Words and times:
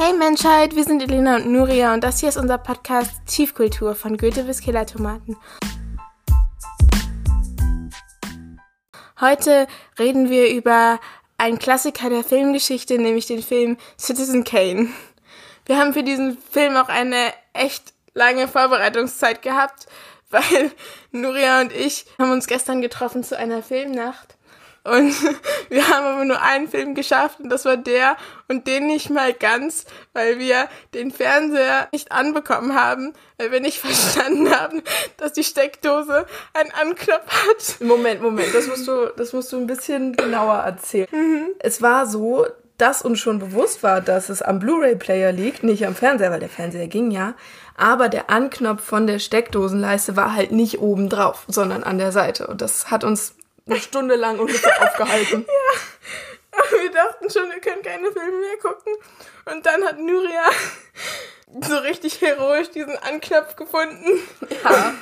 Hey 0.00 0.12
Menschheit, 0.12 0.76
wir 0.76 0.84
sind 0.84 1.02
Elena 1.02 1.34
und 1.34 1.50
Nuria 1.50 1.92
und 1.92 2.04
das 2.04 2.20
hier 2.20 2.28
ist 2.28 2.36
unser 2.36 2.56
Podcast 2.56 3.10
Tiefkultur 3.26 3.96
von 3.96 4.16
Goethe 4.16 4.44
bis 4.44 4.60
Killertomaten. 4.60 5.36
Heute 9.20 9.66
reden 9.98 10.30
wir 10.30 10.54
über 10.54 11.00
einen 11.36 11.58
Klassiker 11.58 12.10
der 12.10 12.22
Filmgeschichte, 12.22 12.96
nämlich 12.96 13.26
den 13.26 13.42
Film 13.42 13.76
Citizen 13.98 14.44
Kane. 14.44 14.90
Wir 15.66 15.78
haben 15.78 15.92
für 15.92 16.04
diesen 16.04 16.38
Film 16.38 16.76
auch 16.76 16.88
eine 16.88 17.32
echt 17.52 17.92
lange 18.14 18.46
Vorbereitungszeit 18.46 19.42
gehabt, 19.42 19.88
weil 20.30 20.70
Nuria 21.10 21.60
und 21.60 21.72
ich 21.72 22.06
haben 22.20 22.30
uns 22.30 22.46
gestern 22.46 22.82
getroffen 22.82 23.24
zu 23.24 23.36
einer 23.36 23.64
Filmnacht 23.64 24.37
und 24.84 25.14
wir 25.68 25.88
haben 25.88 26.06
aber 26.06 26.24
nur 26.24 26.40
einen 26.40 26.68
Film 26.68 26.94
geschafft 26.94 27.40
und 27.40 27.50
das 27.50 27.64
war 27.64 27.76
der 27.76 28.16
und 28.48 28.66
den 28.66 28.86
nicht 28.86 29.10
mal 29.10 29.32
ganz, 29.32 29.84
weil 30.12 30.38
wir 30.38 30.68
den 30.94 31.10
Fernseher 31.10 31.88
nicht 31.92 32.12
anbekommen 32.12 32.74
haben, 32.74 33.12
weil 33.38 33.52
wir 33.52 33.60
nicht 33.60 33.78
verstanden 33.80 34.50
haben, 34.50 34.82
dass 35.16 35.32
die 35.32 35.44
Steckdose 35.44 36.26
einen 36.54 36.70
Anknopf 36.72 37.26
hat. 37.26 37.80
Moment, 37.80 38.22
Moment, 38.22 38.54
das 38.54 38.66
musst 38.66 38.88
du, 38.88 39.12
das 39.16 39.32
musst 39.32 39.52
du 39.52 39.56
ein 39.56 39.66
bisschen 39.66 40.14
genauer 40.14 40.56
erzählen. 40.56 41.08
Mhm. 41.10 41.48
Es 41.58 41.82
war 41.82 42.06
so, 42.06 42.46
dass 42.78 43.02
uns 43.02 43.18
schon 43.18 43.40
bewusst 43.40 43.82
war, 43.82 44.00
dass 44.00 44.28
es 44.28 44.40
am 44.40 44.60
Blu-ray-Player 44.60 45.32
liegt, 45.32 45.64
nicht 45.64 45.84
am 45.84 45.96
Fernseher, 45.96 46.30
weil 46.30 46.40
der 46.40 46.48
Fernseher 46.48 46.86
ging 46.86 47.10
ja. 47.10 47.34
Aber 47.76 48.08
der 48.08 48.30
Anknopf 48.30 48.82
von 48.82 49.06
der 49.06 49.18
Steckdosenleiste 49.18 50.16
war 50.16 50.34
halt 50.34 50.52
nicht 50.52 50.78
oben 50.80 51.08
drauf, 51.08 51.44
sondern 51.48 51.82
an 51.82 51.98
der 51.98 52.12
Seite. 52.12 52.46
Und 52.46 52.62
das 52.62 52.90
hat 52.90 53.04
uns 53.04 53.34
eine 53.68 53.80
Stunde 53.80 54.16
lang 54.16 54.38
ungefähr 54.38 54.82
aufgehalten. 54.86 55.46
Ja. 55.46 56.58
Aber 56.58 56.82
wir 56.82 56.90
dachten 56.90 57.30
schon, 57.30 57.50
wir 57.50 57.60
können 57.60 57.82
keine 57.82 58.10
Filme 58.10 58.38
mehr 58.40 58.56
gucken. 58.60 58.92
Und 59.44 59.64
dann 59.64 59.84
hat 59.84 59.98
Nuria 59.98 60.44
so 61.62 61.76
richtig 61.78 62.20
heroisch 62.20 62.70
diesen 62.70 62.96
Anknopf 62.98 63.56
gefunden. 63.56 64.20
Ja. 64.64 64.94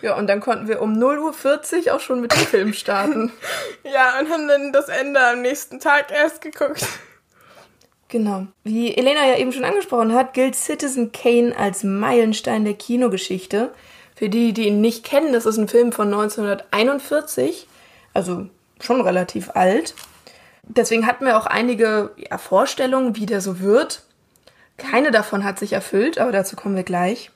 Ja, 0.00 0.16
und 0.16 0.28
dann 0.28 0.40
konnten 0.40 0.68
wir 0.68 0.80
um 0.80 0.92
0.40 0.94 1.86
Uhr 1.86 1.94
auch 1.94 2.00
schon 2.00 2.20
mit 2.20 2.32
dem 2.32 2.46
Film 2.46 2.72
starten. 2.72 3.32
ja, 3.82 4.18
und 4.18 4.30
haben 4.30 4.46
dann 4.46 4.72
das 4.72 4.88
Ende 4.88 5.20
am 5.20 5.42
nächsten 5.42 5.80
Tag 5.80 6.12
erst 6.12 6.40
geguckt. 6.40 6.86
Genau. 8.08 8.46
Wie 8.64 8.96
Elena 8.96 9.26
ja 9.26 9.36
eben 9.36 9.52
schon 9.52 9.64
angesprochen 9.64 10.14
hat, 10.14 10.34
gilt 10.34 10.54
Citizen 10.54 11.12
Kane 11.12 11.54
als 11.56 11.82
Meilenstein 11.84 12.64
der 12.64 12.74
Kinogeschichte. 12.74 13.72
Für 14.16 14.28
die, 14.28 14.52
die 14.52 14.68
ihn 14.68 14.80
nicht 14.80 15.04
kennen, 15.04 15.32
das 15.32 15.46
ist 15.46 15.58
ein 15.58 15.68
Film 15.68 15.92
von 15.92 16.08
1941 16.08 17.67
also 18.18 18.46
schon 18.80 19.00
relativ 19.00 19.50
alt. 19.54 19.94
Deswegen 20.64 21.06
hatten 21.06 21.24
wir 21.24 21.38
auch 21.38 21.46
einige 21.46 22.10
ja, 22.16 22.36
Vorstellungen, 22.36 23.16
wie 23.16 23.26
der 23.26 23.40
so 23.40 23.60
wird. 23.60 24.02
Keine 24.76 25.12
davon 25.12 25.44
hat 25.44 25.58
sich 25.58 25.72
erfüllt, 25.72 26.18
aber 26.18 26.32
dazu 26.32 26.56
kommen 26.56 26.76
wir 26.76 26.82
gleich. 26.82 27.30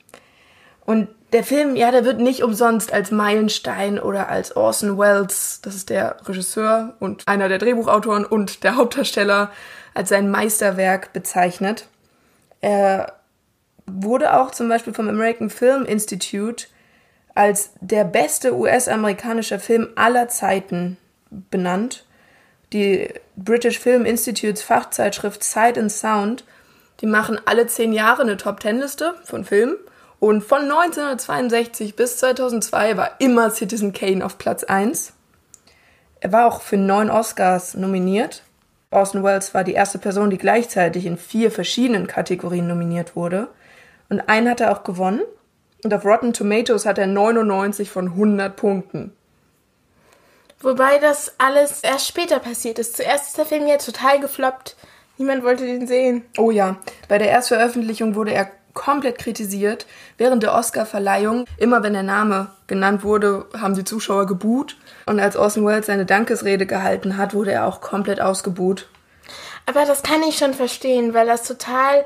Und 0.85 1.09
der 1.33 1.45
Film, 1.45 1.77
ja, 1.77 1.93
der 1.93 2.05
wird 2.05 2.21
nicht 2.21 2.43
umsonst 2.43 2.93
als 2.93 3.13
Meilenstein 3.13 4.01
oder 4.01 4.29
als 4.29 4.55
Orson 4.57 4.99
Welles, 4.99 5.61
das 5.63 5.77
ist 5.77 5.89
der 5.89 6.17
Regisseur 6.27 6.97
und 6.99 7.27
einer 7.27 7.49
der 7.49 7.59
Drehbuchautoren 7.59 8.25
und 8.25 8.65
der 8.65 8.77
Hauptdarsteller, 8.77 9.51
als 9.95 10.09
sein 10.09 10.31
Meisterwerk 10.31 11.13
bezeichnet. 11.13 11.87
Er 12.61 13.21
wurde 13.87 14.37
auch 14.39 14.51
zum 14.51 14.69
Beispiel 14.69 14.95
vom 14.95 15.09
American 15.09 15.49
Film 15.49 15.85
Institute 15.85 16.67
als 17.35 17.71
der 17.81 18.05
beste 18.05 18.55
US-amerikanische 18.55 19.59
Film 19.59 19.89
aller 19.95 20.29
Zeiten 20.29 20.99
benannt. 21.31 22.05
Die 22.73 23.09
British 23.37 23.79
Film 23.79 24.05
Institutes 24.05 24.63
Fachzeitschrift 24.63 25.43
Sight 25.43 25.79
and 25.79 25.93
Sound, 25.93 26.45
die 27.01 27.07
machen 27.07 27.41
alle 27.45 27.67
zehn 27.67 27.93
Jahre 27.93 28.23
eine 28.23 28.37
Top-Ten-Liste 28.37 29.15
von 29.25 29.45
Filmen. 29.45 29.77
Und 30.21 30.43
von 30.43 30.63
1962 30.63 31.97
bis 31.97 32.19
2002 32.19 32.97
war 32.97 33.11
immer 33.19 33.51
Citizen 33.51 33.93
Kane 33.93 34.25
auf 34.25 34.39
Platz 34.39 34.63
1. 34.63 35.13
Er 36.21 36.31
war 36.31 36.47
auch 36.47 36.63
für 36.63 36.77
neun 36.77 37.11
Oscars 37.11 37.75
nominiert. 37.75 38.45
Orson 38.93 39.25
Welles 39.25 39.53
war 39.55 39.65
die 39.65 39.73
erste 39.73 39.99
Person, 39.99 40.31
die 40.31 40.39
gleichzeitig 40.39 41.07
in 41.07 41.17
vier 41.17 41.51
verschiedenen 41.51 42.07
Kategorien 42.07 42.69
nominiert 42.69 43.17
wurde. 43.17 43.49
Und 44.09 44.21
einen 44.29 44.49
hat 44.49 44.61
er 44.61 44.71
auch 44.71 44.85
gewonnen. 44.85 45.23
Und 45.85 45.93
auf 45.93 46.05
Rotten 46.05 46.33
Tomatoes 46.33 46.87
hat 46.87 46.99
er 46.99 47.07
99 47.07 47.91
von 47.91 48.09
100 48.09 48.55
Punkten. 48.55 49.13
Wobei 50.61 50.99
das 50.99 51.35
alles 51.39 51.81
erst 51.81 52.07
später 52.07 52.39
passiert 52.39 52.79
ist. 52.79 52.97
Zuerst 52.97 53.29
ist 53.29 53.39
der 53.39 53.47
Film 53.47 53.67
ja 53.67 53.79
total 53.79 54.21
gefloppt. 54.21 54.77
Niemand 55.19 55.43
wollte 55.43 55.67
den 55.67 55.89
sehen. 55.89 56.25
Oh 56.39 56.51
ja, 56.51 56.77
bei 57.09 57.19
der 57.19 57.31
Erstveröffentlichung 57.31 58.15
wurde 58.15 58.33
er 58.33 58.49
komplett 58.75 59.19
kritisiert. 59.19 59.87
Während 60.19 60.43
der 60.43 60.55
Oscarverleihung, 60.55 61.47
immer 61.59 61.83
wenn 61.83 61.93
der 61.93 62.05
Name 62.05 62.51
genannt 62.69 63.03
wurde, 63.03 63.47
haben 63.61 63.75
die 63.75 63.85
Zuschauer 63.85 64.27
geboot. 64.27 64.77
Und 65.07 65.21
als 65.21 65.37
Orson 65.37 65.67
Welles 65.67 65.87
seine 65.87 66.07
Dankesrede 66.07 66.65
gehalten 66.65 67.17
hat, 67.17 67.35
wurde 67.35 67.53
er 67.53 67.67
auch 67.67 67.81
komplett 67.81 68.21
ausgebuht. 68.21 68.89
Aber 69.67 69.85
das 69.85 70.03
kann 70.03 70.23
ich 70.23 70.39
schon 70.39 70.55
verstehen, 70.55 71.15
weil 71.15 71.27
das 71.27 71.43
total 71.43 72.05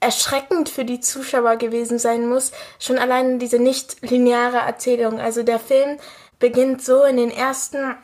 erschreckend 0.00 0.68
für 0.68 0.84
die 0.84 1.00
Zuschauer 1.00 1.56
gewesen 1.56 1.98
sein 1.98 2.28
muss, 2.28 2.52
schon 2.78 2.98
allein 2.98 3.38
diese 3.38 3.58
nicht 3.58 4.02
lineare 4.02 4.58
Erzählung. 4.58 5.20
Also 5.20 5.42
der 5.42 5.58
Film 5.58 5.98
beginnt 6.38 6.84
so 6.84 7.04
in 7.04 7.16
den 7.16 7.30
ersten 7.30 7.96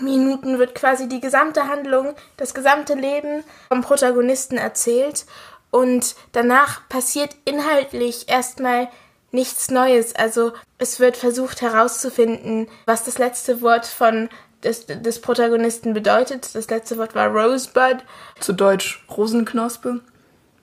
Minuten 0.00 0.58
wird 0.58 0.74
quasi 0.74 1.08
die 1.08 1.20
gesamte 1.20 1.66
Handlung, 1.66 2.14
das 2.36 2.54
gesamte 2.54 2.94
Leben 2.94 3.42
vom 3.68 3.82
Protagonisten 3.82 4.56
erzählt 4.56 5.26
und 5.70 6.14
danach 6.32 6.88
passiert 6.88 7.36
inhaltlich 7.44 8.28
erstmal 8.28 8.88
nichts 9.32 9.70
Neues. 9.70 10.14
Also 10.14 10.52
es 10.78 11.00
wird 11.00 11.16
versucht 11.16 11.60
herauszufinden, 11.60 12.68
was 12.86 13.04
das 13.04 13.18
letzte 13.18 13.62
Wort 13.62 13.86
von 13.86 14.28
des, 14.62 14.86
des 14.86 15.20
Protagonisten 15.20 15.94
bedeutet. 15.94 16.54
Das 16.54 16.68
letzte 16.68 16.98
Wort 16.98 17.14
war 17.14 17.28
Rosebud. 17.28 18.04
Zu 18.40 18.52
Deutsch 18.52 19.04
Rosenknospe. 19.10 20.00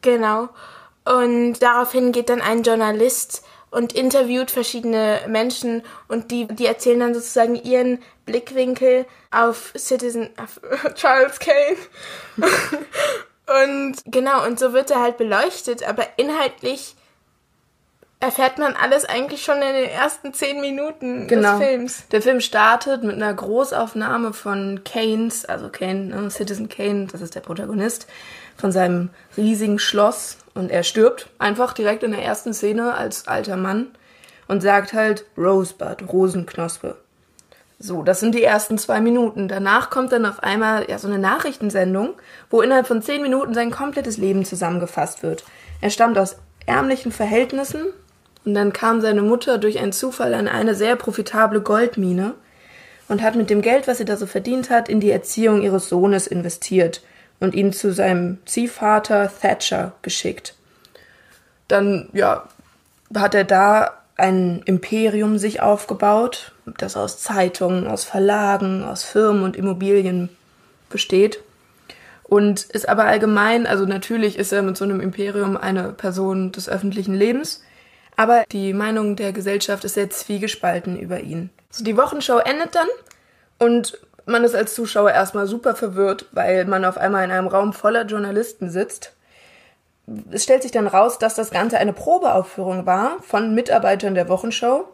Genau. 0.02 0.50
Und 1.06 1.60
daraufhin 1.62 2.12
geht 2.12 2.30
dann 2.30 2.42
ein 2.42 2.64
Journalist 2.64 3.44
und 3.70 3.94
interviewt 3.94 4.52
verschiedene 4.52 5.20
Menschen 5.28 5.84
und 6.08 6.32
die, 6.32 6.48
die 6.48 6.66
erzählen 6.66 7.00
dann 7.00 7.14
sozusagen 7.14 7.56
ihren 7.56 8.00
Blickwinkel 8.26 9.06
auf 9.32 9.74
Citizen, 9.78 10.30
auf 10.42 10.60
Charles 10.96 11.40
Kane. 11.40 11.78
und 13.66 13.96
genau, 14.06 14.46
und 14.46 14.60
so 14.60 14.74
wird 14.74 14.92
er 14.92 15.02
halt 15.02 15.18
beleuchtet, 15.18 15.88
aber 15.88 16.06
inhaltlich 16.18 16.96
erfährt 18.20 18.58
man 18.58 18.76
alles 18.76 19.06
eigentlich 19.06 19.44
schon 19.44 19.58
in 19.58 19.74
den 19.74 19.90
ersten 19.90 20.34
zehn 20.34 20.60
Minuten 20.60 21.28
genau. 21.28 21.60
des 21.60 21.68
Films. 21.68 22.08
Der 22.08 22.22
Film 22.22 22.42
startet 22.42 23.04
mit 23.04 23.16
einer 23.16 23.34
Großaufnahme 23.34 24.34
von 24.34 24.84
Keynes, 24.84 25.46
also 25.46 25.70
Kane, 25.70 26.06
ne, 26.06 26.32
Citizen 26.32 26.68
Kane, 26.68 27.08
das 27.12 27.22
ist 27.22 27.36
der 27.36 27.42
Protagonist, 27.42 28.08
von 28.58 28.72
seinem 28.72 29.10
riesigen 29.38 29.80
Schloss 29.80 30.38
und 30.54 30.72
er 30.72 30.84
stirbt 30.84 31.30
einfach 31.40 31.74
direkt 31.74 32.04
in 32.04 32.12
der 32.12 32.24
ersten 32.24 32.54
Szene 32.54 32.96
als 32.96 33.28
alter 33.28 33.58
Mann 33.58 33.88
und 34.48 34.62
sagt 34.62 34.94
halt 34.94 35.26
Rosebud, 35.38 36.12
Rosenknospe. 36.12 36.98
So, 37.80 38.02
das 38.02 38.20
sind 38.20 38.34
die 38.34 38.44
ersten 38.44 38.80
zwei 38.80 39.02
Minuten. 39.02 39.48
Danach 39.48 39.92
kommt 39.92 40.12
dann 40.12 40.26
auf 40.26 40.42
einmal 40.42 40.90
ja 40.90 40.98
so 40.98 41.08
eine 41.08 41.20
Nachrichtensendung, 41.20 42.16
wo 42.50 42.62
innerhalb 42.62 42.88
von 42.88 43.04
zehn 43.04 43.22
Minuten 43.22 43.54
sein 43.54 43.70
komplettes 43.70 44.18
Leben 44.18 44.46
zusammengefasst 44.46 45.22
wird. 45.22 45.44
Er 45.80 45.92
stammt 45.92 46.18
aus 46.18 46.38
ärmlichen 46.66 47.12
Verhältnissen 47.12 47.86
und 48.46 48.56
dann 48.56 48.74
kam 48.74 49.00
seine 49.02 49.22
Mutter 49.22 49.60
durch 49.60 49.78
einen 49.78 49.92
Zufall 49.92 50.34
an 50.34 50.48
eine 50.48 50.74
sehr 50.74 50.96
profitable 50.96 51.62
Goldmine 51.62 52.34
und 53.08 53.22
hat 53.22 53.36
mit 53.36 53.52
dem 53.52 53.62
Geld, 53.62 53.88
was 53.88 54.00
sie 54.00 54.06
da 54.06 54.18
so 54.18 54.26
verdient 54.26 54.72
hat, 54.72 54.90
in 54.90 55.00
die 55.00 55.12
Erziehung 55.12 55.62
ihres 55.62 55.88
Sohnes 55.88 56.26
investiert 56.26 57.02
und 57.40 57.54
ihn 57.54 57.74
zu 57.74 57.94
seinem 57.94 58.40
Ziehvater 58.46 59.32
Thatcher 59.42 59.94
geschickt. 60.02 60.56
Dann, 61.68 62.10
ja, 62.14 62.48
hat 63.16 63.36
er 63.36 63.44
da 63.44 63.98
ein 64.16 64.64
Imperium 64.66 65.38
sich 65.38 65.62
aufgebaut, 65.62 66.54
das 66.78 66.98
aus 66.98 67.20
Zeitungen, 67.20 67.88
aus 67.88 68.04
Verlagen, 68.04 68.84
aus 68.84 69.04
Firmen 69.04 69.44
und 69.44 69.56
Immobilien 69.56 70.30
besteht. 70.90 71.40
Und 72.24 72.64
ist 72.64 72.90
aber 72.90 73.06
allgemein, 73.06 73.66
also 73.68 73.86
natürlich 73.86 74.38
ist 74.38 74.52
er 74.52 74.62
mit 74.62 74.76
so 74.76 74.84
einem 74.84 75.00
Imperium 75.00 75.56
eine 75.56 75.94
Person 75.94 76.52
des 76.52 76.68
öffentlichen 76.68 77.14
Lebens, 77.14 77.64
aber 78.18 78.44
die 78.52 78.74
Meinung 78.74 79.16
der 79.16 79.32
Gesellschaft 79.32 79.86
ist 79.86 79.94
sehr 79.94 80.10
zwiegespalten 80.10 81.00
über 81.00 81.22
ihn. 81.22 81.52
So, 81.70 81.84
die 81.84 81.96
Wochenschau 81.96 82.40
endet 82.40 82.76
dann 82.76 82.88
und 83.60 83.98
man 84.28 84.44
ist 84.44 84.56
als 84.56 84.76
Zuschauer 84.76 85.12
erstmal 85.12 85.48
super 85.48 85.76
verwirrt, 85.76 86.26
weil 86.32 86.66
man 86.66 86.86
auf 86.86 86.98
einmal 86.98 87.24
in 87.24 87.32
einem 87.32 87.48
Raum 87.48 87.74
voller 87.74 88.06
Journalisten 88.06 88.70
sitzt. 88.70 89.14
Es 90.32 90.44
stellt 90.44 90.64
sich 90.64 90.72
dann 90.72 90.88
raus, 90.88 91.20
dass 91.20 91.36
das 91.36 91.50
Ganze 91.50 91.78
eine 91.78 91.94
Probeaufführung 91.94 92.86
war 92.86 93.18
von 93.22 93.54
Mitarbeitern 93.56 94.16
der 94.16 94.30
Wochenschau. 94.30 94.88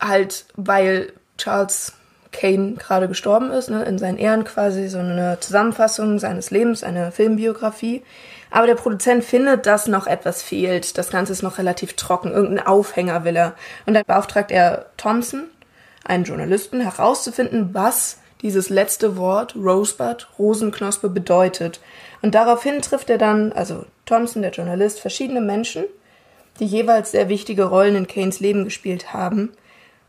Halt, 0.00 0.46
weil 0.56 1.12
Charles 1.38 1.92
Kane 2.32 2.74
gerade 2.74 3.08
gestorben 3.08 3.50
ist, 3.50 3.70
ne, 3.70 3.84
in 3.84 3.98
seinen 3.98 4.18
Ehren 4.18 4.44
quasi 4.44 4.88
so 4.88 4.98
eine 4.98 5.38
Zusammenfassung 5.40 6.18
seines 6.18 6.50
Lebens, 6.50 6.82
eine 6.82 7.12
Filmbiografie. 7.12 8.02
Aber 8.50 8.66
der 8.66 8.74
Produzent 8.74 9.24
findet, 9.24 9.66
dass 9.66 9.88
noch 9.88 10.06
etwas 10.06 10.42
fehlt. 10.42 10.98
Das 10.98 11.10
Ganze 11.10 11.32
ist 11.32 11.42
noch 11.42 11.58
relativ 11.58 11.94
trocken. 11.94 12.32
Irgendein 12.32 12.66
Aufhänger 12.66 13.24
will 13.24 13.36
er. 13.36 13.54
Und 13.86 13.94
dann 13.94 14.04
beauftragt 14.06 14.50
er 14.50 14.86
Thompson, 14.96 15.44
einen 16.04 16.24
Journalisten, 16.24 16.80
herauszufinden, 16.80 17.70
was 17.72 18.18
dieses 18.42 18.68
letzte 18.68 19.16
Wort 19.16 19.56
Rosebud, 19.56 20.28
Rosenknospe, 20.38 21.08
bedeutet. 21.08 21.80
Und 22.22 22.34
daraufhin 22.34 22.82
trifft 22.82 23.10
er 23.10 23.18
dann, 23.18 23.52
also 23.52 23.84
Thompson, 24.04 24.42
der 24.42 24.52
Journalist, 24.52 25.00
verschiedene 25.00 25.40
Menschen, 25.40 25.84
die 26.60 26.66
jeweils 26.66 27.10
sehr 27.10 27.28
wichtige 27.28 27.64
Rollen 27.64 27.96
in 27.96 28.06
Kanes 28.06 28.40
Leben 28.40 28.64
gespielt 28.64 29.12
haben. 29.12 29.52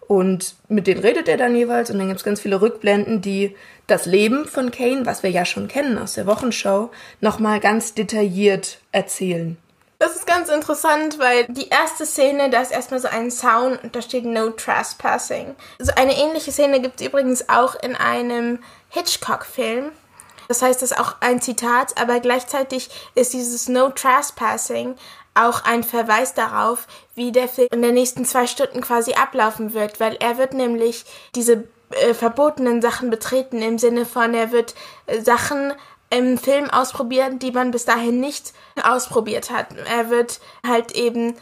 Und 0.08 0.56
mit 0.70 0.88
denen 0.88 1.02
redet 1.02 1.28
er 1.28 1.36
dann 1.36 1.56
jeweils 1.56 1.90
und 1.90 1.98
dann 1.98 2.08
gibt 2.08 2.20
es 2.20 2.24
ganz 2.24 2.40
viele 2.40 2.62
Rückblenden, 2.62 3.22
die 3.22 3.56
das 3.88 4.06
Leben 4.06 4.46
von 4.46 4.72
Kane, 4.72 5.06
was 5.06 5.22
wir 5.22 5.30
ja 5.30 5.44
schon 5.44 5.68
kennen 5.68 5.98
aus 5.98 6.14
der 6.14 6.26
Wochenschau, 6.26 6.92
nochmal 7.20 7.60
ganz 7.60 7.94
detailliert 7.94 8.80
erzählen. 8.94 9.58
Das 10.00 10.16
ist 10.16 10.28
ganz 10.28 10.50
interessant, 10.50 11.18
weil 11.18 11.46
die 11.48 11.70
erste 11.70 12.06
Szene, 12.06 12.52
da 12.52 12.62
ist 12.62 12.72
erstmal 12.72 13.00
so 13.00 13.08
ein 13.08 13.32
Sound 13.32 13.84
und 13.84 13.96
da 13.96 14.02
steht 14.02 14.26
No 14.26 14.52
Trespassing. 14.52 15.56
So 15.80 15.92
eine 15.96 16.16
ähnliche 16.16 16.52
Szene 16.52 16.80
gibt 16.82 17.02
es 17.02 17.08
übrigens 17.08 17.50
auch 17.50 17.74
in 17.82 17.96
einem 17.96 18.60
Hitchcock-Film. 18.90 19.92
Das 20.48 20.62
heißt, 20.62 20.82
das 20.82 20.92
ist 20.92 21.00
auch 21.00 21.16
ein 21.20 21.42
Zitat, 21.42 22.00
aber 22.00 22.20
gleichzeitig 22.20 22.90
ist 23.16 23.34
dieses 23.34 23.68
No 23.70 23.90
Trespassing 23.90 24.96
auch 25.34 25.66
ein 25.66 25.84
Verweis 25.84 26.36
darauf, 26.36 26.88
wie 27.16 27.32
der 27.32 27.48
Film 27.48 27.70
in 27.72 27.82
den 27.82 27.96
nächsten 27.96 28.24
zwei 28.24 28.46
Stunden 28.46 28.82
quasi 28.82 29.14
ablaufen 29.14 29.74
wird, 29.74 30.00
weil 30.00 30.16
er 30.20 30.38
wird 30.38 30.54
nämlich 30.54 31.06
diese 31.36 31.68
äh, 31.92 32.14
verbotenen 32.14 32.82
Sachen 32.82 33.10
betreten 33.10 33.62
im 33.62 33.78
Sinne 33.78 34.06
von, 34.06 34.34
er 34.34 34.52
wird 34.52 34.76
äh, 35.08 35.22
Sachen 35.22 35.74
im 36.10 36.38
Film 36.38 36.70
ausprobieren, 36.70 37.40
die 37.40 37.52
man 37.52 37.72
bis 37.72 37.86
dahin 37.86 38.20
nicht 38.20 38.54
ausprobiert 38.82 39.50
hat. 39.52 39.68
Er 39.90 40.10
wird 40.10 40.40
halt 40.66 40.94
eben 40.94 41.36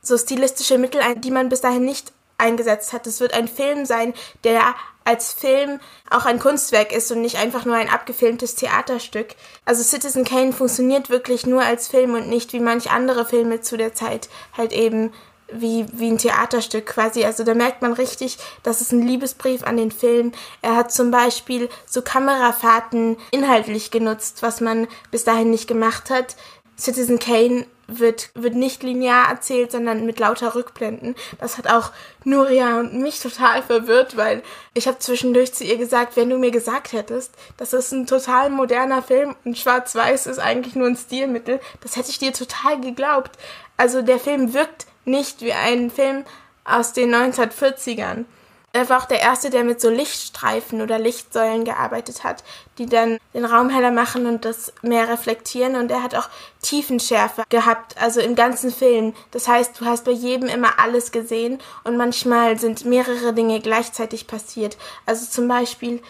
so 0.00 0.16
stilistische 0.16 0.78
Mittel, 0.78 1.00
die 1.16 1.30
man 1.30 1.48
bis 1.48 1.60
dahin 1.60 1.84
nicht 1.84 2.12
eingesetzt 2.38 2.92
hat. 2.92 3.06
Es 3.06 3.20
wird 3.20 3.34
ein 3.34 3.48
Film 3.48 3.86
sein, 3.86 4.14
der 4.44 4.74
als 5.04 5.32
Film 5.32 5.80
auch 6.10 6.26
ein 6.26 6.38
Kunstwerk 6.38 6.92
ist 6.92 7.10
und 7.10 7.22
nicht 7.22 7.36
einfach 7.36 7.64
nur 7.64 7.76
ein 7.76 7.88
abgefilmtes 7.88 8.54
Theaterstück. 8.54 9.34
Also 9.64 9.82
Citizen 9.82 10.24
Kane 10.24 10.52
funktioniert 10.52 11.10
wirklich 11.10 11.46
nur 11.46 11.62
als 11.62 11.88
Film 11.88 12.14
und 12.14 12.28
nicht 12.28 12.52
wie 12.52 12.60
manch 12.60 12.90
andere 12.90 13.24
Filme 13.24 13.60
zu 13.60 13.76
der 13.76 13.94
Zeit 13.94 14.28
halt 14.56 14.72
eben 14.72 15.12
wie, 15.54 15.86
wie 15.92 16.08
ein 16.08 16.18
Theaterstück 16.18 16.86
quasi. 16.86 17.24
Also 17.24 17.44
da 17.44 17.54
merkt 17.54 17.82
man 17.82 17.92
richtig, 17.92 18.38
das 18.62 18.80
ist 18.80 18.92
ein 18.92 19.06
Liebesbrief 19.06 19.62
an 19.64 19.76
den 19.76 19.90
Film. 19.90 20.32
Er 20.60 20.76
hat 20.76 20.92
zum 20.92 21.10
Beispiel 21.10 21.68
so 21.86 22.02
Kamerafahrten 22.02 23.16
inhaltlich 23.30 23.90
genutzt, 23.90 24.42
was 24.42 24.60
man 24.60 24.88
bis 25.10 25.24
dahin 25.24 25.50
nicht 25.50 25.68
gemacht 25.68 26.10
hat. 26.10 26.36
Citizen 26.78 27.18
Kane 27.18 27.66
wird, 27.98 28.30
wird 28.34 28.54
nicht 28.54 28.82
linear 28.82 29.28
erzählt, 29.28 29.72
sondern 29.72 30.06
mit 30.06 30.18
lauter 30.18 30.54
Rückblenden. 30.54 31.14
Das 31.38 31.58
hat 31.58 31.68
auch 31.68 31.90
Nuria 32.24 32.80
und 32.80 32.94
mich 32.94 33.20
total 33.20 33.62
verwirrt, 33.62 34.16
weil 34.16 34.42
ich 34.74 34.86
habe 34.86 34.98
zwischendurch 34.98 35.52
zu 35.52 35.64
ihr 35.64 35.76
gesagt, 35.76 36.16
wenn 36.16 36.30
du 36.30 36.38
mir 36.38 36.50
gesagt 36.50 36.92
hättest, 36.92 37.34
das 37.56 37.72
ist 37.72 37.92
ein 37.92 38.06
total 38.06 38.50
moderner 38.50 39.02
Film 39.02 39.34
und 39.44 39.58
Schwarz-Weiß 39.58 40.26
ist 40.26 40.38
eigentlich 40.38 40.74
nur 40.74 40.86
ein 40.86 40.96
Stilmittel, 40.96 41.60
das 41.80 41.96
hätte 41.96 42.10
ich 42.10 42.18
dir 42.18 42.32
total 42.32 42.80
geglaubt. 42.80 43.32
Also 43.76 44.02
der 44.02 44.18
Film 44.18 44.54
wirkt 44.54 44.86
nicht 45.04 45.40
wie 45.40 45.52
ein 45.52 45.90
Film 45.90 46.24
aus 46.64 46.92
den 46.92 47.14
1940ern. 47.14 48.24
Er 48.74 48.88
war 48.88 49.02
auch 49.02 49.04
der 49.04 49.20
erste, 49.20 49.50
der 49.50 49.64
mit 49.64 49.82
so 49.82 49.90
Lichtstreifen 49.90 50.80
oder 50.80 50.98
Lichtsäulen 50.98 51.64
gearbeitet 51.64 52.24
hat, 52.24 52.42
die 52.78 52.86
dann 52.86 53.18
den 53.34 53.44
Raum 53.44 53.68
heller 53.68 53.90
machen 53.90 54.24
und 54.24 54.46
das 54.46 54.72
mehr 54.80 55.10
reflektieren. 55.10 55.76
Und 55.76 55.90
er 55.90 56.02
hat 56.02 56.14
auch 56.14 56.30
Tiefenschärfe 56.62 57.42
gehabt, 57.50 58.00
also 58.00 58.20
im 58.20 58.34
ganzen 58.34 58.72
Film. 58.72 59.12
Das 59.30 59.46
heißt, 59.46 59.78
du 59.78 59.84
hast 59.84 60.06
bei 60.06 60.12
jedem 60.12 60.48
immer 60.48 60.78
alles 60.78 61.12
gesehen 61.12 61.58
und 61.84 61.98
manchmal 61.98 62.58
sind 62.58 62.86
mehrere 62.86 63.34
Dinge 63.34 63.60
gleichzeitig 63.60 64.26
passiert. 64.26 64.78
Also 65.04 65.26
zum 65.26 65.48
Beispiel 65.48 66.00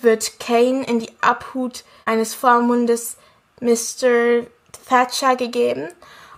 wird 0.00 0.40
Kane 0.40 0.84
in 0.84 0.98
die 0.98 1.12
Abhut 1.20 1.84
eines 2.04 2.34
Vormundes 2.34 3.16
Mr. 3.60 4.44
Thatcher 4.88 5.36
gegeben. 5.36 5.88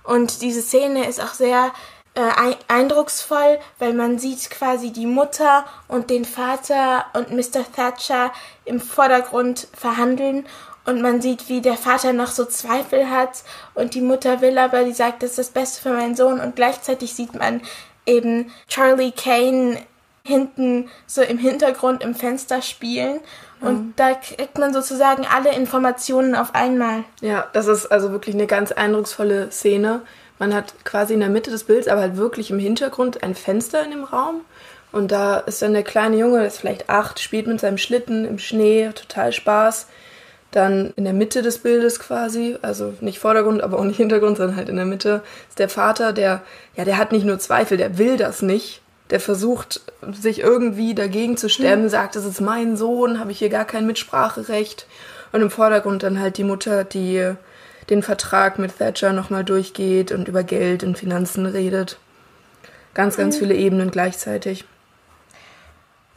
Und 0.05 0.43
diese 0.43 0.61
Szene 0.61 1.09
ist 1.09 1.23
auch 1.23 1.35
sehr 1.35 1.73
äh, 2.15 2.55
eindrucksvoll, 2.69 3.59
weil 3.79 3.95
man 3.95 4.19
sieht 4.19 4.51
quasi 4.51 4.91
die 4.91 5.07
Mutter 5.07 5.65
und 5.89 6.11
den 6.11 6.25
Vater 6.25 7.07
und 7.15 7.31
Mr. 7.31 7.65
Thatcher 7.75 8.33
im 8.65 8.81
Vordergrund 8.81 9.69
verhandeln 9.73 10.47
und 10.87 11.03
man 11.03 11.21
sieht, 11.21 11.49
wie 11.49 11.61
der 11.61 11.77
Vater 11.77 12.13
noch 12.13 12.29
so 12.29 12.45
Zweifel 12.45 13.11
hat 13.11 13.45
und 13.75 13.95
die 13.95 14.01
Mutter 14.01 14.41
will 14.41 14.59
aber, 14.59 14.85
die 14.85 14.93
sagt, 14.93 15.23
das 15.23 15.31
ist 15.31 15.39
das 15.39 15.51
Beste 15.51 15.83
für 15.83 15.95
meinen 15.95 16.17
Sohn 16.17 16.41
und 16.41 16.57
gleichzeitig 16.57 17.15
sieht 17.15 17.35
man 17.35 17.61
eben 18.07 18.51
Charlie 18.67 19.13
Kane 19.13 19.79
hinten 20.25 20.91
so 21.07 21.23
im 21.23 21.39
Hintergrund 21.39 22.03
im 22.03 22.15
Fenster 22.15 22.61
spielen 22.61 23.21
und 23.61 23.73
mhm. 23.73 23.93
da 23.97 24.15
kriegt 24.15 24.59
man 24.59 24.73
sozusagen 24.73 25.27
alle 25.33 25.55
Informationen 25.55 26.35
auf 26.35 26.55
einmal. 26.55 27.05
Ja, 27.21 27.47
das 27.53 27.67
ist 27.67 27.87
also 27.87 28.11
wirklich 28.11 28.35
eine 28.35 28.47
ganz 28.47 28.73
eindrucksvolle 28.73 29.51
Szene. 29.51 30.03
Man 30.41 30.55
hat 30.55 30.73
quasi 30.85 31.13
in 31.13 31.21
der 31.21 31.29
Mitte 31.29 31.51
des 31.51 31.65
Bilds, 31.65 31.87
aber 31.87 32.01
halt 32.01 32.17
wirklich 32.17 32.51
im 32.51 32.59
Hintergrund 32.59 33.23
ein 33.23 33.35
Fenster 33.35 33.85
in 33.85 33.91
dem 33.91 34.05
Raum. 34.05 34.41
Und 34.91 35.13
da 35.13 35.37
ist 35.37 35.61
dann 35.61 35.75
der 35.75 35.83
kleine 35.83 36.17
Junge, 36.17 36.39
der 36.39 36.47
ist 36.47 36.59
vielleicht 36.59 36.89
acht, 36.89 37.21
spielt 37.21 37.47
mit 37.47 37.61
seinem 37.61 37.77
Schlitten 37.77 38.25
im 38.25 38.39
Schnee, 38.39 38.91
total 38.95 39.35
Spaß. 39.35 39.87
Dann 40.51 40.95
in 40.97 41.05
der 41.05 41.13
Mitte 41.13 41.43
des 41.43 41.59
Bildes 41.59 42.01
quasi, 42.01 42.57
also 42.63 42.95
nicht 43.03 43.19
Vordergrund, 43.19 43.63
aber 43.63 43.79
auch 43.79 43.85
nicht 43.85 43.99
Hintergrund, 43.99 44.39
sondern 44.39 44.57
halt 44.57 44.71
in 44.71 44.77
der 44.77 44.87
Mitte, 44.87 45.23
ist 45.51 45.59
der 45.59 45.69
Vater, 45.69 46.15
der, 46.15 46.41
ja, 46.75 46.85
der 46.87 46.97
hat 46.97 47.13
nicht 47.13 47.27
nur 47.27 47.39
Zweifel, 47.39 47.77
der 47.77 47.99
will 47.99 48.17
das 48.17 48.41
nicht. 48.41 48.81
Der 49.11 49.21
versucht, 49.21 49.83
sich 50.11 50.41
irgendwie 50.41 50.95
dagegen 50.95 51.37
zu 51.37 51.51
stemmen, 51.51 51.85
mhm. 51.85 51.89
sagt, 51.91 52.17
das 52.17 52.25
ist 52.25 52.41
mein 52.41 52.79
Sohn, 52.79 53.21
habe 53.21 53.31
ich 53.31 53.41
hier 53.41 53.51
gar 53.51 53.67
kein 53.67 53.87
Mitspracherecht. 53.87 54.87
Und 55.33 55.43
im 55.43 55.51
Vordergrund 55.51 56.03
dann 56.03 56.19
halt 56.19 56.39
die 56.39 56.45
Mutter, 56.45 56.83
die 56.85 57.35
den 57.91 58.03
Vertrag 58.03 58.59
mit 58.59 58.79
Thatcher 58.79 59.13
nochmal 59.13 59.45
durchgeht 59.45 60.13
und 60.13 60.29
über 60.29 60.43
Geld 60.43 60.85
und 60.85 60.99
Finanzen 60.99 61.47
redet. 61.47 61.99
Ganz, 62.95 63.17
ganz 63.17 63.37
mhm. 63.37 63.41
viele 63.41 63.55
Ebenen 63.55 63.91
gleichzeitig. 63.91 64.65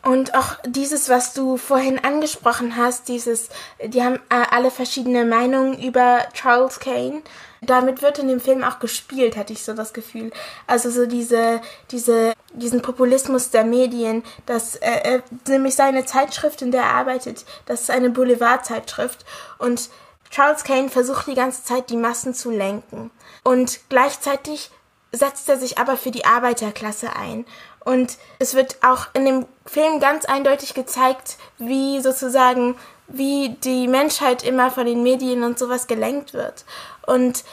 Und 0.04 0.36
auch 0.36 0.58
dieses, 0.66 1.08
was 1.08 1.34
du 1.34 1.56
vorhin 1.56 1.98
angesprochen 1.98 2.76
hast, 2.76 3.08
dieses, 3.08 3.48
die 3.86 4.04
haben 4.04 4.16
äh, 4.30 4.44
alle 4.52 4.70
verschiedene 4.70 5.24
Meinungen 5.24 5.82
über 5.82 6.20
Charles 6.34 6.82
Kane. 6.82 7.22
Damit 7.62 8.02
wird 8.02 8.20
in 8.20 8.28
dem 8.28 8.42
Film 8.42 8.66
auch 8.66 8.80
gespielt, 8.80 9.38
hatte 9.38 9.54
ich 9.54 9.64
so 9.64 9.74
das 9.74 9.94
Gefühl. 9.94 10.32
Also 10.68 10.90
so 10.90 11.06
diese, 11.06 11.62
diese, 11.90 12.34
diesen 12.52 12.82
Populismus 12.82 13.52
der 13.52 13.64
Medien, 13.64 14.24
dass 14.46 14.76
äh, 14.76 15.22
nämlich 15.48 15.76
seine 15.76 16.04
Zeitschrift, 16.04 16.62
in 16.62 16.72
der 16.72 16.82
er 16.82 16.96
arbeitet, 16.96 17.46
das 17.66 17.84
ist 17.84 17.90
eine 17.90 18.10
Boulevardzeitschrift 18.10 19.24
und 19.58 19.90
Charles 20.34 20.64
Kane 20.64 20.90
versucht 20.90 21.28
die 21.28 21.36
ganze 21.36 21.64
Zeit, 21.64 21.92
die 21.92 21.96
Massen 21.96 22.34
zu 22.34 22.50
lenken. 22.50 23.12
Und 23.44 23.82
gleichzeitig 23.90 24.72
setzt 25.12 25.48
er 25.48 25.60
sich 25.60 25.78
aber 25.78 25.96
für 25.96 26.10
die 26.10 26.26
Arbeiterklasse 26.26 27.16
ein. 27.16 27.46
Und 27.86 28.18
es 28.40 28.56
wird 28.56 28.78
auch 28.84 29.08
in 29.14 29.26
dem 29.26 29.46
Film 29.68 30.00
ganz 30.00 30.26
eindeutig 30.26 30.74
gezeigt, 30.74 31.38
wie 31.60 32.02
sozusagen, 32.02 32.76
wie 33.08 33.50
die 33.64 33.88
Menschheit 33.88 34.42
immer 34.42 34.72
von 34.72 34.88
den 34.88 35.04
Medien 35.04 35.44
und 35.44 35.60
sowas 35.60 35.86
gelenkt 35.86 36.34
wird. 36.34 36.66
Und 37.06 37.44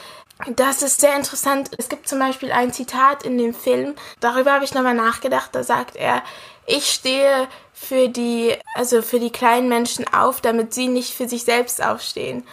das 0.55 0.81
ist 0.81 1.01
sehr 1.01 1.15
interessant. 1.15 1.69
Es 1.77 1.87
gibt 1.87 2.09
zum 2.09 2.17
Beispiel 2.17 2.51
ein 2.51 2.73
Zitat 2.73 3.21
in 3.21 3.37
dem 3.37 3.53
Film, 3.53 3.93
darüber 4.21 4.53
habe 4.53 4.65
ich 4.65 4.73
nochmal 4.73 4.95
nachgedacht, 4.95 5.53
da 5.53 5.61
sagt 5.61 5.95
er, 5.95 6.23
ich 6.65 6.89
stehe 6.89 7.47
für 7.73 8.09
die, 8.09 8.55
also 8.73 9.03
für 9.03 9.19
die 9.19 9.31
kleinen 9.31 9.69
Menschen 9.69 10.11
auf, 10.11 10.41
damit 10.41 10.73
sie 10.73 10.87
nicht 10.87 11.13
für 11.13 11.29
sich 11.29 11.43
selbst 11.43 11.83
aufstehen. 11.83 12.43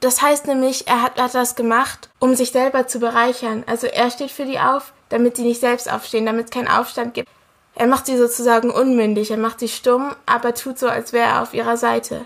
Das 0.00 0.22
heißt 0.22 0.46
nämlich, 0.46 0.86
er 0.88 1.02
hat, 1.02 1.18
hat 1.18 1.34
das 1.34 1.56
gemacht, 1.56 2.08
um 2.18 2.34
sich 2.34 2.50
selber 2.50 2.86
zu 2.86 2.98
bereichern. 2.98 3.64
Also 3.66 3.86
er 3.86 4.10
steht 4.10 4.30
für 4.30 4.44
die 4.44 4.58
auf, 4.58 4.92
damit 5.08 5.36
sie 5.36 5.42
nicht 5.42 5.60
selbst 5.60 5.90
aufstehen, 5.90 6.26
damit 6.26 6.46
es 6.46 6.50
keinen 6.50 6.68
Aufstand 6.68 7.14
gibt. 7.14 7.28
Er 7.74 7.86
macht 7.86 8.06
sie 8.06 8.16
sozusagen 8.16 8.70
unmündig, 8.70 9.30
er 9.30 9.36
macht 9.36 9.60
sie 9.60 9.68
stumm, 9.68 10.14
aber 10.26 10.54
tut 10.54 10.78
so, 10.78 10.88
als 10.88 11.12
wäre 11.12 11.28
er 11.28 11.42
auf 11.42 11.54
ihrer 11.54 11.76
Seite. 11.76 12.20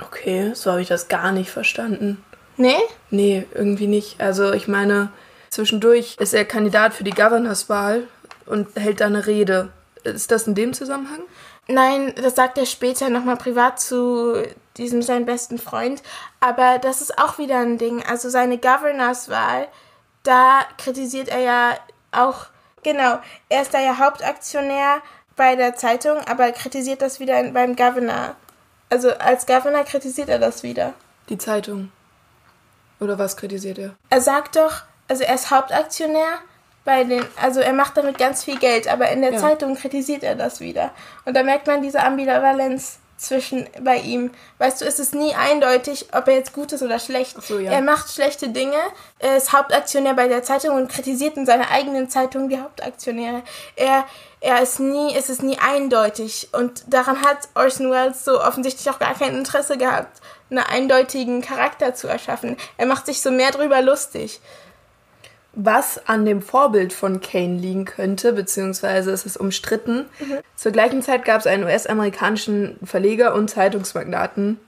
Okay, 0.00 0.52
so 0.54 0.70
habe 0.70 0.82
ich 0.82 0.88
das 0.88 1.08
gar 1.08 1.32
nicht 1.32 1.50
verstanden. 1.50 2.22
Nee? 2.56 2.76
Nee, 3.10 3.46
irgendwie 3.54 3.88
nicht. 3.88 4.20
Also 4.20 4.52
ich 4.52 4.68
meine, 4.68 5.10
zwischendurch 5.50 6.16
ist 6.18 6.34
er 6.34 6.44
Kandidat 6.44 6.94
für 6.94 7.04
die 7.04 7.10
Governorswahl 7.10 8.04
und 8.46 8.68
hält 8.76 9.00
da 9.00 9.06
eine 9.06 9.26
Rede. 9.26 9.70
Ist 10.04 10.30
das 10.30 10.46
in 10.46 10.54
dem 10.54 10.72
Zusammenhang? 10.72 11.22
Nein, 11.68 12.14
das 12.16 12.34
sagt 12.34 12.56
er 12.56 12.64
später 12.64 13.10
nochmal 13.10 13.36
privat 13.36 13.78
zu 13.78 14.42
diesem 14.78 15.02
seinen 15.02 15.26
besten 15.26 15.58
Freund. 15.58 16.02
Aber 16.40 16.78
das 16.78 17.02
ist 17.02 17.18
auch 17.18 17.36
wieder 17.36 17.58
ein 17.58 17.76
Ding. 17.76 18.02
Also 18.04 18.30
seine 18.30 18.56
Governorswahl, 18.56 19.68
da 20.22 20.60
kritisiert 20.78 21.28
er 21.28 21.40
ja 21.40 21.78
auch, 22.10 22.46
genau, 22.82 23.18
er 23.50 23.62
ist 23.62 23.74
da 23.74 23.80
ja 23.80 23.98
Hauptaktionär 23.98 25.02
bei 25.36 25.56
der 25.56 25.76
Zeitung, 25.76 26.18
aber 26.26 26.50
kritisiert 26.52 27.02
das 27.02 27.20
wieder 27.20 27.42
beim 27.52 27.76
Governor. 27.76 28.34
Also 28.88 29.10
als 29.10 29.46
Governor 29.46 29.84
kritisiert 29.84 30.30
er 30.30 30.38
das 30.38 30.62
wieder. 30.62 30.94
Die 31.28 31.38
Zeitung. 31.38 31.92
Oder 32.98 33.18
was 33.18 33.36
kritisiert 33.36 33.78
er? 33.78 33.94
Er 34.08 34.20
sagt 34.22 34.56
doch, 34.56 34.82
also 35.06 35.22
er 35.22 35.34
ist 35.34 35.50
Hauptaktionär 35.50 36.38
bei 36.88 37.04
den, 37.04 37.22
also 37.36 37.60
er 37.60 37.74
macht 37.74 37.98
damit 37.98 38.16
ganz 38.16 38.42
viel 38.42 38.58
Geld, 38.58 38.88
aber 38.88 39.10
in 39.10 39.20
der 39.20 39.34
ja. 39.34 39.38
Zeitung 39.38 39.74
kritisiert 39.74 40.22
er 40.22 40.34
das 40.34 40.58
wieder. 40.60 40.90
Und 41.26 41.36
da 41.36 41.42
merkt 41.42 41.66
man 41.66 41.82
diese 41.82 42.02
Ambivalenz 42.02 43.00
zwischen 43.18 43.68
bei 43.82 43.98
ihm. 43.98 44.30
Weißt 44.56 44.80
du, 44.80 44.86
ist 44.86 44.98
es 44.98 45.12
nie 45.12 45.34
eindeutig, 45.34 46.06
ob 46.14 46.28
er 46.28 46.36
jetzt 46.36 46.54
gut 46.54 46.72
ist 46.72 46.82
oder 46.82 46.98
schlecht. 46.98 47.42
So, 47.42 47.58
ja. 47.58 47.72
Er 47.72 47.82
macht 47.82 48.10
schlechte 48.10 48.48
Dinge, 48.48 48.78
er 49.18 49.36
ist 49.36 49.52
Hauptaktionär 49.52 50.14
bei 50.14 50.28
der 50.28 50.42
Zeitung 50.42 50.76
und 50.76 50.88
kritisiert 50.88 51.36
in 51.36 51.44
seiner 51.44 51.70
eigenen 51.70 52.08
Zeitung 52.08 52.48
die 52.48 52.58
Hauptaktionäre. 52.58 53.42
Er, 53.76 54.06
er 54.40 54.62
ist 54.62 54.80
nie, 54.80 55.14
es 55.14 55.28
ist 55.28 55.42
nie 55.42 55.58
eindeutig. 55.58 56.48
Und 56.52 56.84
daran 56.86 57.20
hat 57.20 57.50
Orson 57.54 57.90
Welles 57.90 58.24
so 58.24 58.40
offensichtlich 58.40 58.88
auch 58.88 58.98
gar 58.98 59.12
kein 59.12 59.36
Interesse 59.36 59.76
gehabt, 59.76 60.22
einen 60.48 60.60
eindeutigen 60.60 61.42
Charakter 61.42 61.94
zu 61.94 62.08
erschaffen. 62.08 62.56
Er 62.78 62.86
macht 62.86 63.04
sich 63.04 63.20
so 63.20 63.30
mehr 63.30 63.50
drüber 63.50 63.82
lustig 63.82 64.40
was 65.52 66.06
an 66.06 66.24
dem 66.24 66.42
Vorbild 66.42 66.92
von 66.92 67.20
Kane 67.20 67.56
liegen 67.56 67.84
könnte, 67.84 68.32
beziehungsweise 68.32 69.10
es 69.10 69.26
ist 69.26 69.36
umstritten. 69.36 70.06
Mhm. 70.20 70.38
Zur 70.56 70.72
gleichen 70.72 71.02
Zeit 71.02 71.24
gab 71.24 71.40
es 71.40 71.46
einen 71.46 71.64
US-amerikanischen 71.64 72.78
Verleger 72.84 73.34
und 73.34 73.48
Zeitungsmagnaten 73.48 74.58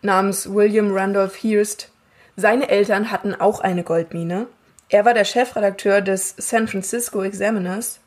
namens 0.00 0.52
William 0.52 0.92
Randolph 0.92 1.42
Hearst. 1.42 1.90
Seine 2.36 2.68
Eltern 2.68 3.10
hatten 3.10 3.34
auch 3.34 3.60
eine 3.60 3.84
Goldmine. 3.84 4.46
Er 4.88 5.04
war 5.04 5.14
der 5.14 5.24
Chefredakteur 5.24 6.00
des 6.00 6.34
San 6.38 6.68
Francisco 6.68 7.22
Examiners 7.22 8.00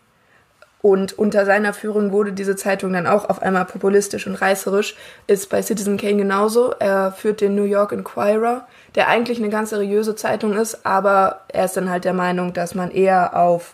und 0.86 1.18
unter 1.18 1.46
seiner 1.48 1.74
Führung 1.74 2.12
wurde 2.12 2.32
diese 2.32 2.56
Zeitung 2.56 2.94
dann 2.94 3.08
auch 3.08 3.28
auf 3.28 3.42
einmal 3.42 3.66
populistisch 3.66 4.28
und 4.28 4.36
reißerisch. 4.36 4.96
Ist 5.26 5.50
bei 5.50 5.64
Citizen 5.64 5.98
Kane 5.98 6.18
genauso. 6.18 6.76
Er 6.78 7.12
führt 7.12 7.42
den 7.42 7.56
New 7.56 7.64
York 7.64 7.92
Inquirer, 7.92 8.68
der 8.94 9.08
eigentlich 9.08 9.40
eine 9.40 9.50
ganz 9.50 9.72
seriöse 9.72 10.16
Zeitung 10.16 10.54
ist, 10.54 10.86
aber 10.86 11.42
er 11.48 11.66
ist 11.66 11.76
dann 11.76 11.90
halt 11.90 12.06
der 12.06 12.14
Meinung, 12.14 12.54
dass 12.54 12.76
man 12.76 12.92
eher 12.92 13.36
auf 13.36 13.74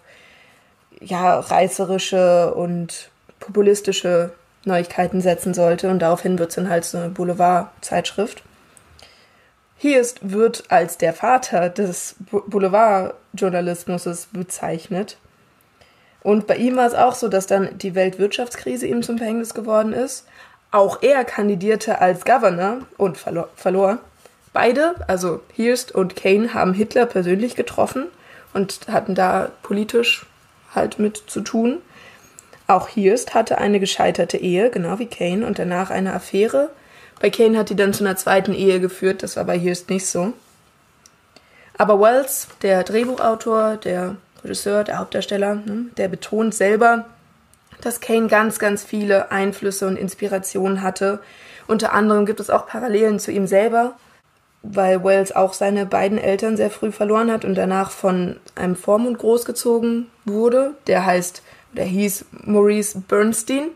ja, 1.02 1.38
reißerische 1.38 2.54
und 2.54 3.10
populistische 3.42 4.32
Neuigkeiten 4.64 5.20
setzen 5.20 5.54
sollte 5.54 5.90
und 5.90 6.00
daraufhin 6.00 6.40
wird 6.40 6.52
es 6.52 6.56
dann 6.56 6.70
halt 6.70 6.86
so 6.86 6.98
eine 6.98 7.10
Boulevardzeitschrift. 7.10 8.42
Hearst 9.76 10.20
wird 10.22 10.64
als 10.70 10.98
der 10.98 11.12
Vater 11.12 11.68
des 11.68 12.16
Boulevardjournalismus 12.48 14.30
bezeichnet. 14.32 15.18
Und 16.24 16.48
bei 16.48 16.56
ihm 16.56 16.76
war 16.76 16.88
es 16.88 16.94
auch 16.94 17.16
so, 17.16 17.28
dass 17.28 17.48
dann 17.48 17.78
die 17.78 17.96
Weltwirtschaftskrise 17.96 18.86
ihm 18.86 19.02
zum 19.02 19.18
Verhängnis 19.18 19.54
geworden 19.54 19.94
ist. 19.94 20.26
Auch 20.70 21.02
er 21.02 21.26
kandidierte 21.26 22.00
als 22.00 22.24
Governor 22.24 22.80
und 22.98 23.18
verlor. 23.18 23.50
verlor. 23.56 23.98
Beide, 24.54 24.96
also 25.08 25.42
Hearst 25.56 25.94
und 25.94 26.16
Kane, 26.16 26.54
haben 26.54 26.74
Hitler 26.74 27.06
persönlich 27.06 27.56
getroffen 27.56 28.08
und 28.54 28.82
hatten 28.90 29.16
da 29.16 29.50
politisch 29.64 30.26
halt 30.76 31.00
mit 31.00 31.24
zu 31.28 31.42
tun. 31.42 31.80
Auch 32.68 32.90
Hearst 32.90 33.34
hatte 33.34 33.58
eine 33.58 33.80
gescheiterte 33.80 34.38
Ehe, 34.38 34.70
genau 34.70 35.00
wie 35.00 35.08
Kane, 35.08 35.46
und 35.46 35.58
danach 35.58 35.90
eine 35.90 36.14
Affäre. 36.14 36.70
Bei 37.20 37.30
Kane 37.30 37.58
hat 37.58 37.70
die 37.70 37.76
dann 37.76 37.94
zu 37.94 38.04
einer 38.04 38.16
zweiten 38.16 38.54
Ehe 38.54 38.80
geführt, 38.80 39.24
das 39.24 39.36
war 39.36 39.46
bei 39.46 39.58
Hearst 39.58 39.90
nicht 39.90 40.08
so. 40.08 40.34
Aber 41.78 42.00
Wells, 42.00 42.48
der 42.62 42.84
Drehbuchautor, 42.84 43.78
der 43.78 44.16
Regisseur, 44.44 44.84
der 44.84 45.00
Hauptdarsteller, 45.00 45.56
ne, 45.56 45.86
der 45.98 46.08
betont 46.08 46.54
selber, 46.54 47.06
dass 47.82 48.00
Kane 48.00 48.28
ganz, 48.28 48.60
ganz 48.60 48.84
viele 48.84 49.32
Einflüsse 49.32 49.88
und 49.88 49.98
Inspirationen 49.98 50.82
hatte. 50.82 51.20
Unter 51.68 51.94
anderem 51.94 52.26
gibt 52.26 52.40
es 52.40 52.50
auch 52.50 52.68
Parallelen 52.68 53.20
zu 53.20 53.32
ihm 53.32 53.48
selber, 53.48 53.96
weil 54.64 55.04
Wells 55.04 55.36
auch 55.36 55.54
seine 55.54 55.86
beiden 55.86 56.18
Eltern 56.18 56.58
sehr 56.58 56.70
früh 56.70 56.92
verloren 56.92 57.32
hat 57.32 57.46
und 57.46 57.56
danach 57.56 57.92
von 57.92 58.38
einem 58.56 58.76
Vormund 58.76 59.18
großgezogen 59.18 60.08
wurde. 60.26 60.76
Der 60.88 61.06
heißt, 61.06 61.42
der 61.74 61.86
hieß 61.86 62.26
Maurice 62.46 63.02
Bernstein. 63.08 63.70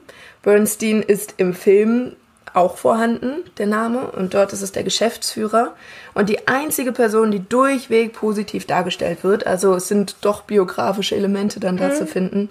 Bernstein 0.44 1.02
ist 1.02 1.36
im 1.38 1.54
Film 1.54 2.16
auch 2.56 2.78
vorhanden, 2.78 3.44
der 3.58 3.68
Name, 3.68 4.12
und 4.12 4.34
dort 4.34 4.54
ist 4.54 4.62
es 4.62 4.72
der 4.72 4.84
Geschäftsführer. 4.84 5.74
Und 6.14 6.30
die 6.30 6.48
einzige 6.48 6.92
Person, 6.92 7.32
die 7.32 7.48
durchweg 7.48 8.14
positiv 8.14 8.66
dargestellt 8.66 9.24
wird, 9.24 9.46
also 9.46 9.76
es 9.76 9.88
sind 9.88 10.18
doch 10.22 10.44
biografische 10.44 11.16
Elemente 11.16 11.60
dann 11.60 11.78
da 11.78 11.90
mhm. 11.90 11.94
zu 11.94 12.08
finden. 12.08 12.50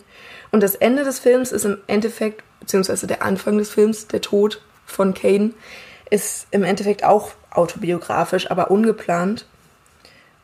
Und 0.51 0.63
das 0.63 0.75
Ende 0.75 1.05
des 1.05 1.19
Films 1.19 1.53
ist 1.53 1.65
im 1.65 1.79
Endeffekt, 1.87 2.43
beziehungsweise 2.61 3.07
der 3.07 3.23
Anfang 3.23 3.59
des 3.59 3.71
Films, 3.71 4.07
der 4.07 4.21
Tod 4.21 4.61
von 4.87 5.15
Kane, 5.15 5.51
ist 6.11 6.47
im 6.51 6.63
Endeffekt 6.63 7.05
auch 7.05 7.33
autobiografisch, 7.51 8.51
aber 8.51 8.71
ungeplant, 8.71 9.47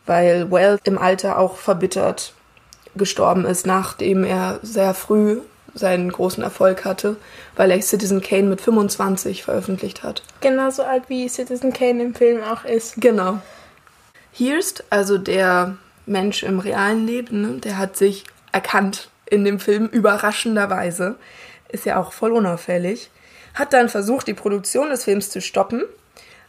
weil 0.06 0.50
Wells 0.50 0.80
im 0.84 0.98
Alter 0.98 1.38
auch 1.38 1.56
verbittert 1.56 2.32
gestorben 2.96 3.44
ist, 3.44 3.66
nachdem 3.66 4.24
er 4.24 4.58
sehr 4.62 4.94
früh 4.94 5.38
seinen 5.74 6.10
großen 6.10 6.42
Erfolg 6.42 6.84
hatte, 6.84 7.16
weil 7.56 7.70
er 7.70 7.80
Citizen 7.82 8.20
Kane 8.20 8.44
mit 8.44 8.60
25 8.60 9.42
veröffentlicht 9.44 10.02
hat. 10.02 10.22
Genauso 10.40 10.82
alt 10.82 11.04
wie 11.08 11.28
Citizen 11.28 11.72
Kane 11.72 12.02
im 12.02 12.14
Film 12.14 12.42
auch 12.42 12.64
ist. 12.64 13.00
Genau. 13.00 13.38
Hearst, 14.32 14.84
also 14.90 15.18
der 15.18 15.76
Mensch 16.06 16.42
im 16.42 16.58
realen 16.58 17.06
Leben, 17.06 17.40
ne, 17.42 17.48
der 17.58 17.78
hat 17.78 17.96
sich 17.96 18.24
erkannt 18.52 19.10
in 19.26 19.44
dem 19.44 19.60
Film 19.60 19.86
überraschenderweise, 19.86 21.16
ist 21.68 21.86
ja 21.86 22.00
auch 22.00 22.12
voll 22.12 22.32
unauffällig, 22.32 23.10
hat 23.54 23.72
dann 23.72 23.88
versucht, 23.88 24.26
die 24.26 24.34
Produktion 24.34 24.90
des 24.90 25.04
Films 25.04 25.30
zu 25.30 25.40
stoppen 25.40 25.84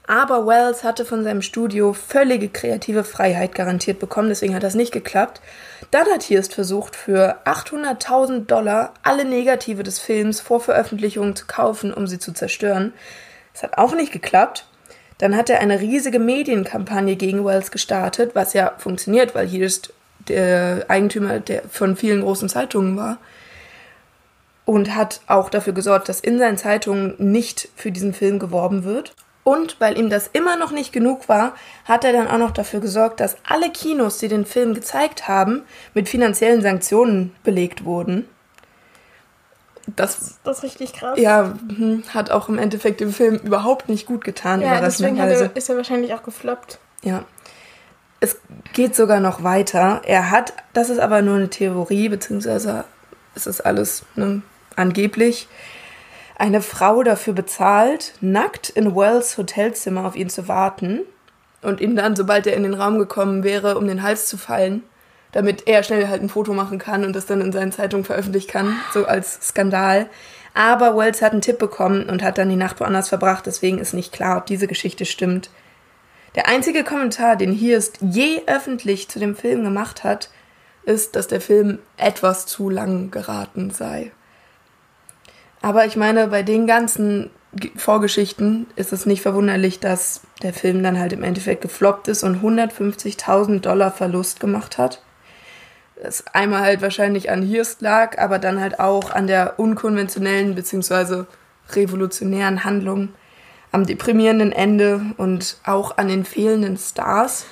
aber 0.08 0.48
Wells 0.48 0.84
hatte 0.84 1.06
von 1.06 1.24
seinem 1.24 1.42
Studio 1.42 1.94
völlige 1.94 2.50
kreative 2.50 3.04
Freiheit 3.04 3.56
garantiert 3.56 4.00
bekommen, 4.00 4.30
deswegen 4.30 4.56
hat 4.56 4.64
das 4.64 4.76
nicht 4.76 4.92
geklappt. 4.92 5.42
Dann 5.92 6.08
hat 6.08 6.24
Hirst 6.24 6.54
versucht, 6.54 6.96
für 6.96 7.38
800.000 7.46 8.46
Dollar 8.46 8.94
alle 9.04 9.26
Negative 9.26 9.84
des 9.84 10.00
Films 10.00 10.42
vor 10.42 10.60
Veröffentlichung 10.60 11.36
zu 11.36 11.46
kaufen, 11.46 11.94
um 11.94 12.08
sie 12.08 12.20
zu 12.20 12.34
zerstören. 12.34 12.94
Das 13.54 13.64
hat 13.64 13.78
auch 13.78 13.94
nicht 13.94 14.12
geklappt. 14.12 14.66
Dann 15.18 15.38
hat 15.38 15.50
er 15.52 15.60
eine 15.60 15.80
riesige 15.80 16.18
Medienkampagne 16.18 17.16
gegen 17.16 17.46
Wells 17.46 17.70
gestartet, 17.70 18.32
was 18.34 18.54
ja 18.54 18.74
funktioniert, 18.80 19.36
weil 19.36 19.48
Hirst 19.48 19.94
der 20.28 20.86
Eigentümer 20.88 21.40
der, 21.40 21.64
von 21.70 21.96
vielen 21.96 22.22
großen 22.22 22.50
Zeitungen 22.50 22.98
war. 22.98 23.18
Und 24.66 24.96
hat 24.96 25.22
auch 25.28 25.50
dafür 25.50 25.74
gesorgt, 25.74 26.10
dass 26.10 26.22
in 26.22 26.40
seinen 26.40 26.58
Zeitungen 26.58 27.16
nicht 27.18 27.70
für 27.76 27.92
diesen 27.92 28.14
Film 28.14 28.40
geworben 28.40 28.84
wird. 28.84 29.14
Und 29.44 29.80
weil 29.80 29.98
ihm 29.98 30.10
das 30.10 30.30
immer 30.34 30.56
noch 30.56 30.72
nicht 30.72 30.94
genug 30.94 31.28
war, 31.28 31.56
hat 31.86 32.04
er 32.04 32.14
dann 32.14 32.28
auch 32.28 32.38
noch 32.38 32.52
dafür 32.52 32.80
gesorgt, 32.80 33.20
dass 33.20 33.38
alle 33.48 33.72
Kinos, 33.72 34.20
die 34.20 34.28
den 34.28 34.46
Film 34.46 34.74
gezeigt 34.74 35.28
haben, 35.28 35.64
mit 35.94 36.10
finanziellen 36.10 36.62
Sanktionen 36.62 37.34
belegt 37.44 37.84
wurden. 37.84 38.28
Das, 39.96 40.40
das 40.44 40.58
ist 40.58 40.64
richtig 40.64 40.94
krass. 40.94 41.20
Ja, 41.20 41.54
hm, 41.76 42.04
hat 42.14 42.30
auch 42.30 42.50
im 42.50 42.60
Endeffekt 42.60 43.02
dem 43.02 43.12
Film 43.12 43.38
überhaupt 43.38 43.90
nicht 43.90 44.06
gut 44.06 44.24
getan. 44.24 44.62
Ja, 44.62 44.80
deswegen 44.80 45.18
er, 45.18 45.56
ist 45.56 45.70
er 45.70 45.78
wahrscheinlich 45.78 46.14
auch 46.14 46.24
gefloppt. 46.24 46.80
Ja. 47.02 47.26
Es 48.20 48.38
geht 48.74 48.96
sogar 48.96 49.20
noch 49.20 49.44
weiter. 49.44 50.02
Er 50.06 50.30
hat, 50.30 50.54
das 50.74 50.92
ist 50.92 51.00
aber 51.00 51.24
nur 51.24 51.38
eine 51.38 51.50
Theorie, 51.50 52.10
beziehungsweise 52.10 52.86
es 53.34 53.48
ist 53.48 53.62
alles 53.62 54.04
ne, 54.16 54.44
angeblich, 54.76 55.48
eine 56.42 56.64
Frau 56.64 57.04
dafür 57.04 57.34
bezahlt, 57.34 58.16
nackt 58.20 58.70
in 58.70 58.96
Wells 58.96 59.38
Hotelzimmer 59.38 60.08
auf 60.08 60.16
ihn 60.16 60.28
zu 60.28 60.48
warten 60.48 61.02
und 61.62 61.80
ihn 61.80 61.96
dann, 61.96 62.16
sobald 62.16 62.48
er 62.48 62.56
in 62.56 62.64
den 62.64 62.74
Raum 62.74 62.98
gekommen 62.98 63.44
wäre, 63.44 63.78
um 63.78 63.88
den 63.88 64.02
Hals 64.02 64.26
zu 64.26 64.40
fallen, 64.40 64.82
damit 65.34 65.68
er 65.68 65.84
schnell 65.84 66.08
halt 66.08 66.24
ein 66.24 66.30
Foto 66.30 66.54
machen 66.54 66.80
kann 66.80 67.06
und 67.06 67.16
das 67.16 67.28
dann 67.28 67.42
in 67.42 67.52
seinen 67.52 67.72
Zeitungen 67.72 68.06
veröffentlichen 68.06 68.50
kann, 68.50 68.76
so 68.92 69.06
als 69.06 69.50
Skandal. 69.50 70.10
Aber 70.56 70.98
Wells 70.98 71.22
hat 71.22 71.32
einen 71.32 71.42
Tipp 71.42 71.60
bekommen 71.60 72.10
und 72.10 72.24
hat 72.24 72.40
dann 72.40 72.50
die 72.50 72.56
Nacht 72.56 72.80
woanders 72.80 73.10
verbracht, 73.10 73.46
deswegen 73.46 73.78
ist 73.78 73.94
nicht 73.94 74.12
klar, 74.12 74.40
ob 74.40 74.48
diese 74.48 74.66
Geschichte 74.66 75.06
stimmt. 75.06 75.52
Der 76.34 76.48
einzige 76.48 76.84
Kommentar, 76.84 77.36
den 77.36 77.54
Hirst 77.54 78.00
je 78.02 78.42
öffentlich 78.48 79.10
zu 79.10 79.20
dem 79.20 79.36
Film 79.36 79.64
gemacht 79.64 80.04
hat, 80.04 80.32
ist, 80.86 81.16
dass 81.16 81.28
der 81.28 81.40
Film 81.40 81.78
etwas 81.98 82.48
zu 82.48 82.72
lang 82.72 83.12
geraten 83.12 83.70
sei. 83.70 84.12
Aber 85.62 85.86
ich 85.86 85.96
meine, 85.96 86.28
bei 86.28 86.44
den 86.44 86.66
ganzen 86.68 87.30
Vorgeschichten 87.76 88.68
ist 88.76 88.94
es 88.94 89.06
nicht 89.06 89.22
verwunderlich, 89.22 89.80
dass 89.80 90.22
der 90.42 90.54
Film 90.54 90.82
dann 90.84 90.98
halt 90.98 91.14
im 91.14 91.24
Endeffekt 91.24 91.62
gefloppt 91.62 92.08
ist 92.08 92.24
und 92.24 92.42
150.000 92.42 93.60
Dollar 93.60 93.92
Verlust 93.92 94.40
gemacht 94.40 94.78
hat. 94.78 95.02
Das 96.02 96.26
einmal 96.28 96.62
halt 96.62 96.82
wahrscheinlich 96.82 97.30
an 97.30 97.44
Hirst 97.44 97.82
lag, 97.82 98.18
aber 98.18 98.40
dann 98.40 98.60
halt 98.60 98.80
auch 98.80 99.12
an 99.12 99.28
der 99.28 99.60
unkonventionellen 99.60 100.56
bzw. 100.56 101.26
revolutionären 101.74 102.64
Handlung, 102.64 103.10
am 103.72 103.86
deprimierenden 103.86 104.52
Ende 104.52 105.02
und 105.18 105.58
auch 105.64 105.98
an 105.98 106.08
den 106.08 106.26
fehlenden 106.26 106.78
Stars. 106.78 107.46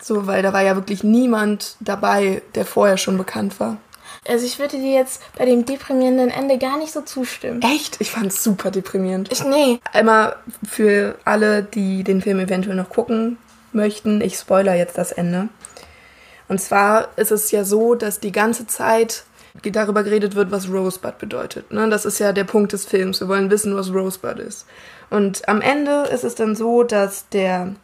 So, 0.00 0.26
weil 0.26 0.42
da 0.42 0.52
war 0.52 0.62
ja 0.62 0.76
wirklich 0.76 1.02
niemand 1.02 1.76
dabei, 1.80 2.42
der 2.54 2.64
vorher 2.64 2.96
schon 2.96 3.18
bekannt 3.18 3.58
war. 3.58 3.78
Also 4.26 4.46
ich 4.46 4.58
würde 4.58 4.78
dir 4.78 4.92
jetzt 4.92 5.22
bei 5.36 5.44
dem 5.44 5.66
deprimierenden 5.66 6.30
Ende 6.30 6.58
gar 6.58 6.78
nicht 6.78 6.92
so 6.92 7.02
zustimmen. 7.02 7.60
Echt? 7.62 7.96
Ich 8.00 8.10
fand 8.10 8.26
es 8.26 8.42
super 8.42 8.70
deprimierend. 8.70 9.30
Ich, 9.30 9.44
nee. 9.44 9.80
Einmal 9.92 10.36
für 10.66 11.16
alle, 11.24 11.62
die 11.62 12.04
den 12.04 12.22
Film 12.22 12.38
eventuell 12.40 12.76
noch 12.76 12.88
gucken 12.88 13.38
möchten, 13.72 14.20
ich 14.20 14.36
spoiler 14.36 14.74
jetzt 14.74 14.96
das 14.96 15.12
Ende. 15.12 15.48
Und 16.48 16.60
zwar 16.60 17.08
ist 17.16 17.32
es 17.32 17.50
ja 17.50 17.64
so, 17.64 17.94
dass 17.94 18.20
die 18.20 18.32
ganze 18.32 18.66
Zeit 18.66 19.24
darüber 19.62 20.02
geredet 20.02 20.34
wird, 20.34 20.50
was 20.50 20.68
Rosebud 20.68 21.18
bedeutet. 21.18 21.70
Ne? 21.70 21.88
Das 21.88 22.04
ist 22.04 22.18
ja 22.18 22.32
der 22.32 22.44
Punkt 22.44 22.72
des 22.72 22.84
Films. 22.84 23.20
Wir 23.20 23.28
wollen 23.28 23.50
wissen, 23.50 23.76
was 23.76 23.92
Rosebud 23.92 24.38
ist. 24.38 24.66
Und 25.10 25.48
am 25.48 25.60
Ende 25.60 26.08
ist 26.12 26.24
es 26.24 26.34
dann 26.34 26.56
so, 26.56 26.82
dass 26.82 27.28
der, 27.28 27.74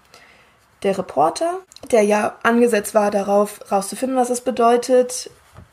der 0.83 0.99
Reporter, 0.99 1.59
der 1.91 2.03
ja 2.03 2.37
angesetzt 2.43 2.95
war, 2.95 3.11
darauf 3.11 3.61
rauszufinden, 3.71 4.19
was 4.19 4.31
es 4.31 4.41
bedeutet, 4.41 5.31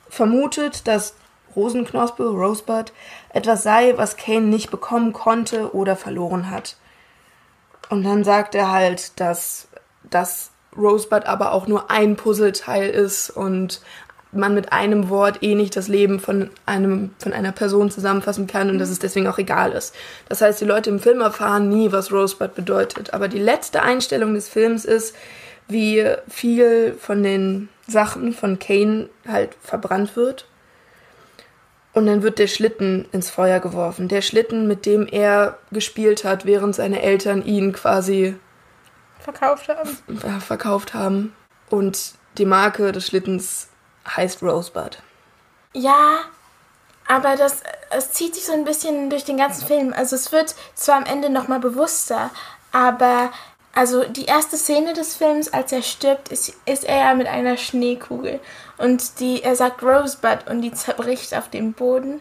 vermutet, 0.09 0.87
dass 0.87 1.15
Rosenknospe, 1.55 2.23
Rosebud, 2.23 2.93
etwas 3.33 3.63
sei, 3.63 3.93
was 3.97 4.17
Kane 4.17 4.45
nicht 4.45 4.69
bekommen 4.69 5.13
konnte 5.13 5.73
oder 5.73 5.95
verloren 5.95 6.51
hat. 6.51 6.77
Und 7.89 8.03
dann 8.03 8.23
sagt 8.23 8.53
er 8.53 8.71
halt, 8.71 9.19
dass 9.19 9.67
das 10.09 10.51
Rosebud 10.77 11.25
aber 11.25 11.53
auch 11.53 11.67
nur 11.67 11.89
ein 11.89 12.15
Puzzleteil 12.15 12.89
ist 12.89 13.29
und 13.29 13.81
man 14.31 14.53
mit 14.53 14.73
einem 14.73 15.09
Wort 15.09 15.41
eh 15.41 15.55
nicht 15.55 15.75
das 15.75 15.87
Leben 15.87 16.19
von 16.19 16.49
einem 16.65 17.11
von 17.17 17.33
einer 17.33 17.53
Person 17.53 17.89
zusammenfassen 17.89 18.45
kann 18.45 18.69
und 18.69 18.77
dass 18.77 18.89
es 18.89 18.99
deswegen 18.99 19.27
auch 19.27 19.37
egal 19.37 19.71
ist. 19.71 19.95
Das 20.27 20.41
heißt, 20.41 20.59
die 20.61 20.65
Leute 20.65 20.89
im 20.89 20.99
Film 20.99 21.21
erfahren 21.21 21.69
nie, 21.69 21.91
was 21.91 22.11
Rosebud 22.11 22.53
bedeutet. 22.53 23.13
Aber 23.13 23.29
die 23.29 23.39
letzte 23.39 23.81
Einstellung 23.81 24.33
des 24.33 24.49
Films 24.49 24.85
ist, 24.85 25.15
wie 25.67 26.05
viel 26.27 26.95
von 26.99 27.23
den 27.23 27.69
Sachen 27.87 28.33
von 28.33 28.59
Kane 28.59 29.09
halt 29.27 29.55
verbrannt 29.61 30.15
wird. 30.15 30.47
Und 31.93 32.05
dann 32.05 32.21
wird 32.21 32.37
der 32.37 32.47
Schlitten 32.47 33.07
ins 33.11 33.29
Feuer 33.29 33.59
geworfen. 33.59 34.07
Der 34.07 34.21
Schlitten, 34.21 34.67
mit 34.67 34.85
dem 34.85 35.07
er 35.07 35.57
gespielt 35.71 36.23
hat, 36.23 36.45
während 36.45 36.75
seine 36.75 37.01
Eltern 37.01 37.43
ihn 37.43 37.73
quasi 37.73 38.35
verkauft 39.19 39.67
haben. 39.69 39.97
verkauft 40.41 40.93
haben. 40.93 41.35
Und 41.69 42.13
die 42.37 42.45
Marke 42.45 42.91
des 42.91 43.07
Schlittens 43.07 43.69
heißt 44.07 44.43
Rosebud. 44.43 44.99
Ja, 45.73 46.19
aber 47.07 47.35
das 47.35 47.63
es 47.89 48.11
zieht 48.11 48.35
sich 48.35 48.45
so 48.45 48.53
ein 48.53 48.65
bisschen 48.65 49.09
durch 49.09 49.23
den 49.23 49.37
ganzen 49.37 49.65
Film. 49.65 49.93
Also 49.93 50.15
es 50.15 50.31
wird 50.31 50.55
zwar 50.75 50.97
am 50.97 51.05
Ende 51.05 51.29
nochmal 51.29 51.59
bewusster, 51.59 52.29
aber 52.71 53.31
also 53.77 54.05
die 54.05 54.25
erste 54.25 54.57
Szene 54.57 54.93
des 54.93 55.15
Films, 55.15 55.53
als 55.53 55.71
er 55.71 55.83
stirbt, 55.83 56.29
ist, 56.29 56.51
ist 56.65 56.83
er 56.83 56.97
ja 56.97 57.13
mit 57.13 57.27
einer 57.27 57.57
Schneekugel. 57.57 58.39
Und 58.79 59.19
die, 59.19 59.43
er 59.43 59.55
sagt 59.55 59.83
Rosebud 59.83 60.49
und 60.49 60.61
die 60.61 60.71
zerbricht 60.71 61.35
auf 61.35 61.51
dem 61.51 61.73
Boden. 61.73 62.19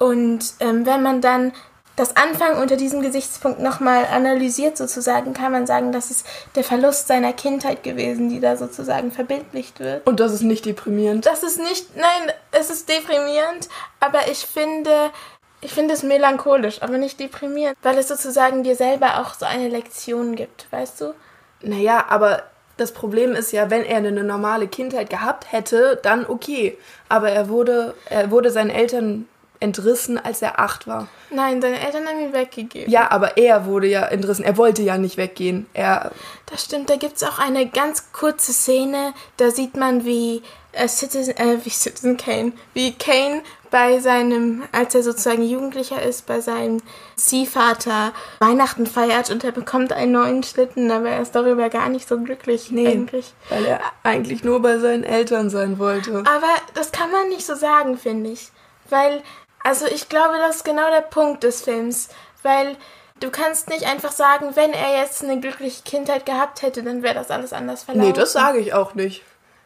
Und 0.00 0.54
ähm, 0.58 0.84
wenn 0.86 1.04
man 1.04 1.20
dann 1.20 1.52
das 1.94 2.16
Anfang 2.16 2.60
unter 2.60 2.76
diesem 2.76 3.00
Gesichtspunkt 3.00 3.60
nochmal 3.60 4.06
analysiert, 4.06 4.76
sozusagen, 4.76 5.34
kann 5.34 5.52
man 5.52 5.68
sagen, 5.68 5.92
das 5.92 6.10
ist 6.10 6.26
der 6.56 6.64
Verlust 6.64 7.06
seiner 7.06 7.32
Kindheit 7.32 7.84
gewesen, 7.84 8.28
die 8.28 8.40
da 8.40 8.56
sozusagen 8.56 9.12
verbildlicht 9.12 9.78
wird. 9.78 10.04
Und 10.04 10.18
das 10.18 10.32
ist 10.32 10.42
nicht 10.42 10.66
deprimierend. 10.66 11.26
Das 11.26 11.44
ist 11.44 11.60
nicht, 11.60 11.96
nein, 11.96 12.32
es 12.50 12.70
ist 12.70 12.88
deprimierend, 12.88 13.68
aber 14.00 14.28
ich 14.28 14.38
finde, 14.38 15.12
ich 15.60 15.72
finde 15.72 15.94
es 15.94 16.02
melancholisch, 16.02 16.82
aber 16.82 16.98
nicht 16.98 17.18
deprimierend, 17.18 17.76
weil 17.82 17.98
es 17.98 18.08
sozusagen 18.08 18.62
dir 18.62 18.76
selber 18.76 19.20
auch 19.20 19.34
so 19.34 19.46
eine 19.46 19.68
Lektion 19.68 20.36
gibt, 20.36 20.66
weißt 20.70 21.00
du? 21.00 21.14
Naja, 21.62 22.06
aber 22.08 22.44
das 22.76 22.92
Problem 22.92 23.32
ist 23.32 23.52
ja, 23.52 23.70
wenn 23.70 23.84
er 23.84 23.96
eine 23.96 24.22
normale 24.22 24.68
Kindheit 24.68 25.10
gehabt 25.10 25.50
hätte, 25.52 25.98
dann 26.02 26.24
okay. 26.26 26.78
Aber 27.08 27.30
er 27.30 27.48
wurde, 27.48 27.94
er 28.08 28.30
wurde 28.30 28.50
seinen 28.50 28.70
Eltern 28.70 29.26
entrissen, 29.60 30.18
als 30.18 30.40
er 30.42 30.60
acht 30.60 30.86
war. 30.86 31.08
Nein, 31.30 31.60
seine 31.60 31.80
Eltern 31.80 32.06
haben 32.06 32.20
ihn 32.20 32.32
weggegeben. 32.32 32.90
Ja, 32.90 33.10
aber 33.10 33.36
er 33.36 33.66
wurde 33.66 33.88
ja 33.88 34.02
entrissen. 34.06 34.44
Er 34.44 34.56
wollte 34.56 34.82
ja 34.82 34.96
nicht 34.98 35.16
weggehen. 35.16 35.66
Er. 35.74 36.12
Das 36.46 36.64
stimmt. 36.64 36.88
Da 36.88 36.96
gibt 36.96 37.16
es 37.16 37.24
auch 37.24 37.38
eine 37.38 37.66
ganz 37.68 38.12
kurze 38.12 38.52
Szene. 38.52 39.12
Da 39.36 39.50
sieht 39.50 39.76
man, 39.76 40.04
wie 40.04 40.42
äh, 40.72 40.86
Citizen, 40.86 41.36
äh, 41.36 41.58
wie 41.64 41.70
Citizen 41.70 42.16
Kane, 42.16 42.52
wie 42.74 42.92
Kane 42.92 43.42
bei 43.70 44.00
seinem, 44.00 44.62
als 44.72 44.94
er 44.94 45.02
sozusagen 45.02 45.42
Jugendlicher 45.42 46.02
ist, 46.02 46.26
bei 46.26 46.40
seinem 46.40 46.82
Ziehvater 47.16 48.12
Weihnachten 48.40 48.86
feiert 48.86 49.30
und 49.30 49.44
er 49.44 49.52
bekommt 49.52 49.92
einen 49.92 50.12
neuen 50.12 50.42
Schlitten, 50.42 50.90
aber 50.90 51.10
er 51.10 51.22
ist 51.22 51.34
darüber 51.34 51.68
gar 51.68 51.88
nicht 51.88 52.08
so 52.08 52.18
glücklich 52.18 52.70
nee, 52.70 52.86
eigentlich. 52.86 53.32
Weil 53.48 53.64
er 53.64 53.80
eigentlich 54.02 54.44
nur 54.44 54.60
bei 54.62 54.78
seinen 54.78 55.04
Eltern 55.04 55.50
sein 55.50 55.78
wollte. 55.78 56.18
Aber 56.18 56.54
das 56.74 56.92
kann 56.92 57.10
man 57.10 57.28
nicht 57.28 57.46
so 57.46 57.54
sagen, 57.54 57.98
finde 57.98 58.30
ich. 58.30 58.50
Weil 58.90 59.22
also 59.64 59.86
ich 59.86 60.08
glaube, 60.08 60.38
das 60.38 60.56
ist 60.56 60.64
genau 60.64 60.88
der 60.90 61.02
Punkt 61.02 61.42
des 61.42 61.62
Films, 61.62 62.08
weil 62.42 62.76
du 63.20 63.30
kannst 63.30 63.68
nicht 63.68 63.84
einfach 63.86 64.12
sagen, 64.12 64.54
wenn 64.54 64.72
er 64.72 64.96
jetzt 64.96 65.22
eine 65.22 65.40
glückliche 65.40 65.82
Kindheit 65.82 66.26
gehabt 66.26 66.62
hätte, 66.62 66.82
dann 66.82 67.02
wäre 67.02 67.14
das 67.14 67.30
alles 67.30 67.52
anders 67.52 67.82
verlaufen. 67.82 68.08
Nee, 68.08 68.14
das 68.14 68.32
sage 68.32 68.58
ich 68.58 68.72
auch 68.72 68.94
nicht. 68.94 69.22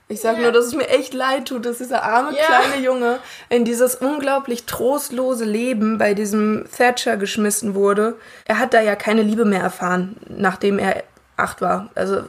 Ich 0.08 0.20
sage 0.20 0.38
ja. 0.38 0.42
nur, 0.42 0.52
dass 0.52 0.66
es 0.66 0.74
mir 0.74 0.88
echt 0.88 1.14
leid 1.14 1.48
tut, 1.48 1.64
dass 1.64 1.78
dieser 1.78 2.02
arme 2.02 2.36
ja. 2.36 2.44
kleine 2.44 2.84
Junge 2.84 3.18
in 3.48 3.64
dieses 3.64 3.94
unglaublich 3.94 4.66
trostlose 4.66 5.44
Leben 5.44 5.96
bei 5.98 6.12
diesem 6.14 6.66
Thatcher 6.76 7.16
geschmissen 7.16 7.74
wurde. 7.74 8.16
Er 8.44 8.58
hat 8.58 8.74
da 8.74 8.80
ja 8.80 8.94
keine 8.94 9.22
Liebe 9.22 9.44
mehr 9.44 9.62
erfahren, 9.62 10.16
nachdem 10.28 10.78
er 10.78 11.02
acht 11.36 11.60
war. 11.62 11.90
Also 11.94 12.24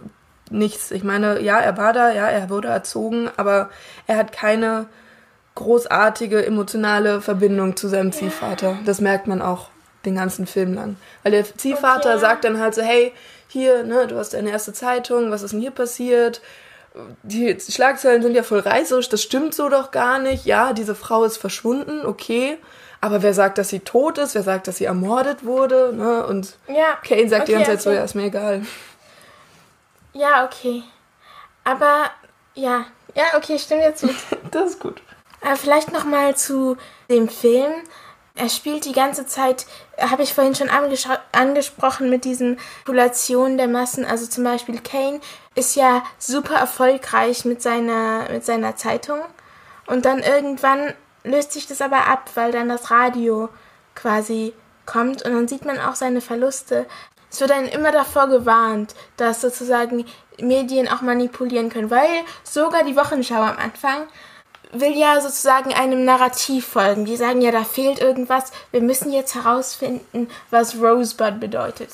nichts. 0.49 0.91
Ich 0.91 1.03
meine, 1.03 1.41
ja, 1.41 1.59
er 1.59 1.77
war 1.77 1.93
da, 1.93 2.11
ja, 2.11 2.27
er 2.27 2.49
wurde 2.49 2.69
erzogen, 2.69 3.29
aber 3.35 3.69
er 4.07 4.17
hat 4.17 4.31
keine 4.31 4.87
großartige 5.55 6.45
emotionale 6.45 7.21
Verbindung 7.21 7.75
zu 7.75 7.87
seinem 7.87 8.11
Ziehvater. 8.11 8.77
Das 8.85 9.01
merkt 9.01 9.27
man 9.27 9.41
auch 9.41 9.69
den 10.05 10.15
ganzen 10.15 10.47
Film 10.47 10.73
lang. 10.73 10.95
Weil 11.21 11.33
der 11.33 11.45
Ziehvater 11.57 12.11
okay. 12.11 12.19
sagt 12.19 12.43
dann 12.45 12.59
halt 12.59 12.75
so, 12.75 12.81
hey, 12.81 13.13
hier, 13.47 13.83
ne, 13.83 14.07
du 14.07 14.17
hast 14.17 14.33
deine 14.33 14.49
erste 14.49 14.73
Zeitung, 14.73 15.31
was 15.31 15.43
ist 15.43 15.51
denn 15.51 15.61
hier 15.61 15.71
passiert? 15.71 16.41
Die 17.23 17.57
Schlagzeilen 17.59 18.21
sind 18.21 18.35
ja 18.35 18.43
voll 18.43 18.59
reißerisch, 18.59 19.09
das 19.09 19.23
stimmt 19.23 19.55
so 19.55 19.69
doch 19.69 19.91
gar 19.91 20.19
nicht. 20.19 20.45
Ja, 20.45 20.73
diese 20.73 20.95
Frau 20.95 21.23
ist 21.23 21.37
verschwunden, 21.37 22.05
okay. 22.05 22.57
Aber 23.01 23.21
wer 23.21 23.33
sagt, 23.33 23.57
dass 23.57 23.69
sie 23.69 23.81
tot 23.81 24.17
ist? 24.17 24.35
Wer 24.35 24.43
sagt, 24.43 24.67
dass 24.67 24.77
sie 24.77 24.85
ermordet 24.85 25.43
wurde? 25.43 25.91
Ne? 25.93 26.25
Und 26.25 26.55
ja. 26.67 26.97
Kane 27.05 27.27
sagt 27.27 27.43
okay, 27.43 27.51
die 27.51 27.51
ganze 27.53 27.71
Zeit 27.71 27.79
okay. 27.79 27.83
so, 27.83 27.91
ja, 27.91 28.03
ist 28.03 28.15
mir 28.15 28.23
egal. 28.25 28.65
Ja, 30.13 30.45
okay. 30.45 30.83
Aber, 31.63 32.11
ja. 32.53 32.85
Ja, 33.15 33.23
okay, 33.35 33.59
stimmt 33.59 33.81
jetzt 33.81 34.03
mit. 34.03 34.15
das 34.51 34.71
ist 34.71 34.79
gut. 34.79 35.01
Aber 35.41 35.57
vielleicht 35.57 35.91
noch 35.91 36.05
mal 36.05 36.37
zu 36.37 36.77
dem 37.09 37.27
Film. 37.27 37.73
Er 38.35 38.49
spielt 38.49 38.85
die 38.85 38.93
ganze 38.93 39.27
Zeit, 39.27 39.67
habe 39.99 40.23
ich 40.23 40.33
vorhin 40.33 40.55
schon 40.55 40.69
angesprochen, 41.31 42.09
mit 42.09 42.25
diesen 42.25 42.57
Populationen 42.83 43.57
der 43.57 43.67
Massen. 43.67 44.05
Also 44.05 44.25
zum 44.25 44.43
Beispiel 44.43 44.79
Kane 44.79 45.21
ist 45.53 45.75
ja 45.75 46.03
super 46.17 46.55
erfolgreich 46.55 47.45
mit 47.45 47.61
seiner, 47.61 48.27
mit 48.31 48.43
seiner 48.43 48.75
Zeitung. 48.75 49.19
Und 49.85 50.05
dann 50.05 50.19
irgendwann 50.19 50.93
löst 51.23 51.51
sich 51.51 51.67
das 51.67 51.81
aber 51.81 52.07
ab, 52.07 52.31
weil 52.33 52.51
dann 52.51 52.69
das 52.69 52.89
Radio 52.89 53.49
quasi 53.93 54.53
kommt 54.85 55.23
und 55.23 55.33
dann 55.33 55.47
sieht 55.47 55.65
man 55.65 55.79
auch 55.79 55.95
seine 55.95 56.19
Verluste. 56.19 56.87
Es 57.29 57.39
wird 57.39 57.51
dann 57.51 57.67
immer 57.67 57.91
davor 57.91 58.27
gewarnt, 58.27 58.95
dass 59.17 59.41
sozusagen 59.41 60.05
Medien 60.39 60.87
auch 60.87 61.01
manipulieren 61.01 61.69
können, 61.69 61.89
weil 61.89 62.09
sogar 62.43 62.83
die 62.83 62.95
Wochenschau 62.95 63.41
am 63.41 63.57
Anfang 63.57 64.07
will 64.73 64.97
ja 64.97 65.21
sozusagen 65.21 65.73
einem 65.73 66.03
Narrativ 66.05 66.67
folgen. 66.67 67.05
Die 67.05 67.15
sagen 67.15 67.41
ja, 67.41 67.51
da 67.51 67.63
fehlt 67.63 67.99
irgendwas. 67.99 68.51
Wir 68.71 68.81
müssen 68.81 69.11
jetzt 69.11 69.35
herausfinden, 69.35 70.29
was 70.49 70.75
Rosebud 70.75 71.39
bedeutet. 71.39 71.89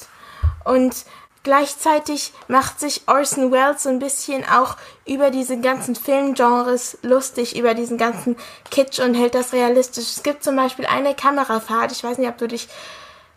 Und 0.64 1.06
gleichzeitig 1.44 2.34
macht 2.48 2.80
sich 2.80 3.04
Orson 3.08 3.52
Welles 3.52 3.84
so 3.84 3.90
ein 3.90 4.00
bisschen 4.00 4.44
auch 4.48 4.78
über 5.06 5.30
diese 5.30 5.60
ganzen 5.60 5.96
Filmgenres 5.96 6.98
lustig, 7.02 7.58
über 7.58 7.74
diesen 7.74 7.98
ganzen 7.98 8.36
Kitsch 8.72 9.00
und 9.00 9.14
hält 9.14 9.36
das 9.36 9.54
realistisch. 9.54 10.06
Es 10.16 10.24
gibt 10.24 10.44
zum 10.44 10.56
Beispiel 10.56 10.86
eine 10.86 11.16
Kamerafahrt, 11.16 11.92
ich 11.92 12.04
weiß 12.04 12.18
nicht, 12.18 12.30
ob 12.30 12.38
du 12.38 12.48
dich 12.48 12.68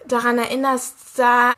daran 0.07 0.38
erinnerst, 0.38 0.94
da 1.16 1.52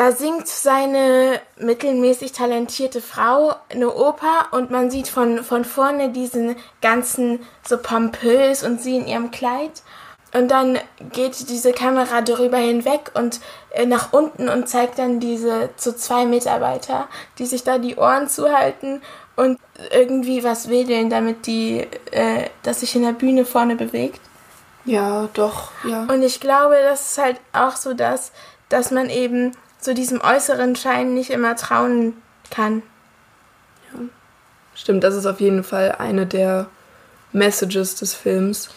da 0.00 0.12
singt 0.12 0.48
seine 0.48 1.42
mittelmäßig 1.58 2.32
talentierte 2.32 3.02
Frau 3.02 3.54
eine 3.68 3.94
Oper 3.94 4.46
und 4.52 4.70
man 4.70 4.90
sieht 4.90 5.08
von, 5.08 5.44
von 5.44 5.66
vorne 5.66 6.08
diesen 6.08 6.56
ganzen 6.80 7.40
so 7.68 7.76
pompös 7.76 8.62
und 8.62 8.80
sie 8.80 8.96
in 8.96 9.06
ihrem 9.06 9.30
Kleid. 9.30 9.82
Und 10.32 10.50
dann 10.50 10.78
geht 11.12 11.50
diese 11.50 11.72
Kamera 11.72 12.22
darüber 12.22 12.56
hinweg 12.56 13.10
und 13.12 13.40
äh, 13.72 13.84
nach 13.84 14.14
unten 14.14 14.48
und 14.48 14.70
zeigt 14.70 14.98
dann 14.98 15.20
diese 15.20 15.68
zu 15.76 15.90
so 15.90 15.96
zwei 15.98 16.24
Mitarbeiter, 16.24 17.06
die 17.38 17.44
sich 17.44 17.62
da 17.62 17.76
die 17.76 17.96
Ohren 17.96 18.26
zuhalten 18.26 19.02
und 19.36 19.58
irgendwie 19.90 20.42
was 20.42 20.70
wedeln, 20.70 21.10
damit 21.10 21.46
die, 21.46 21.86
äh, 22.10 22.48
dass 22.62 22.80
sich 22.80 22.96
in 22.96 23.02
der 23.02 23.12
Bühne 23.12 23.44
vorne 23.44 23.76
bewegt. 23.76 24.22
Ja, 24.86 25.28
doch, 25.34 25.72
ja. 25.84 26.04
Und 26.04 26.22
ich 26.22 26.40
glaube, 26.40 26.76
das 26.82 27.10
ist 27.10 27.18
halt 27.18 27.38
auch 27.52 27.76
so 27.76 27.92
das, 27.92 28.32
dass 28.70 28.90
man 28.90 29.10
eben 29.10 29.52
so 29.80 29.94
diesem 29.94 30.20
äußeren 30.20 30.76
Schein 30.76 31.14
nicht 31.14 31.30
immer 31.30 31.56
trauen 31.56 32.14
kann. 32.50 32.82
Ja. 33.92 34.00
Stimmt, 34.74 35.04
das 35.04 35.14
ist 35.14 35.26
auf 35.26 35.40
jeden 35.40 35.64
Fall 35.64 35.96
eine 35.98 36.26
der 36.26 36.66
Messages 37.32 37.94
des 37.94 38.14
Films. 38.14 38.70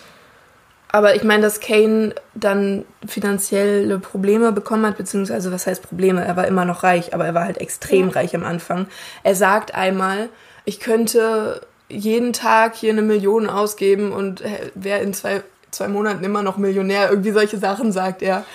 Aber 0.90 1.16
ich 1.16 1.24
meine, 1.24 1.42
dass 1.42 1.60
Kane 1.60 2.14
dann 2.36 2.86
finanzielle 3.08 3.98
Probleme 3.98 4.52
bekommen 4.52 4.86
hat, 4.86 4.98
beziehungsweise 4.98 5.52
was 5.52 5.66
heißt 5.66 5.82
Probleme? 5.82 6.24
Er 6.24 6.36
war 6.36 6.48
immer 6.48 6.66
noch 6.66 6.84
reich, 6.84 7.16
aber 7.16 7.26
er 7.26 7.34
war 7.34 7.46
halt 7.46 7.58
extrem 7.58 8.10
ja. 8.10 8.14
reich 8.14 8.36
am 8.36 8.44
Anfang. 8.44 8.86
Er 9.24 9.34
sagt 9.34 9.74
einmal, 9.74 10.30
ich 10.66 10.80
könnte 10.80 11.62
jeden 11.90 12.32
Tag 12.32 12.76
hier 12.76 12.92
eine 12.92 13.02
Million 13.02 13.50
ausgeben 13.50 14.12
und 14.12 14.44
wäre 14.76 15.02
in 15.02 15.16
zwei, 15.16 15.42
zwei 15.74 15.88
Monaten 15.88 16.24
immer 16.24 16.42
noch 16.42 16.58
Millionär. 16.58 17.10
Irgendwie 17.10 17.32
solche 17.32 17.58
Sachen 17.58 17.92
sagt 17.92 18.22
er. 18.22 18.46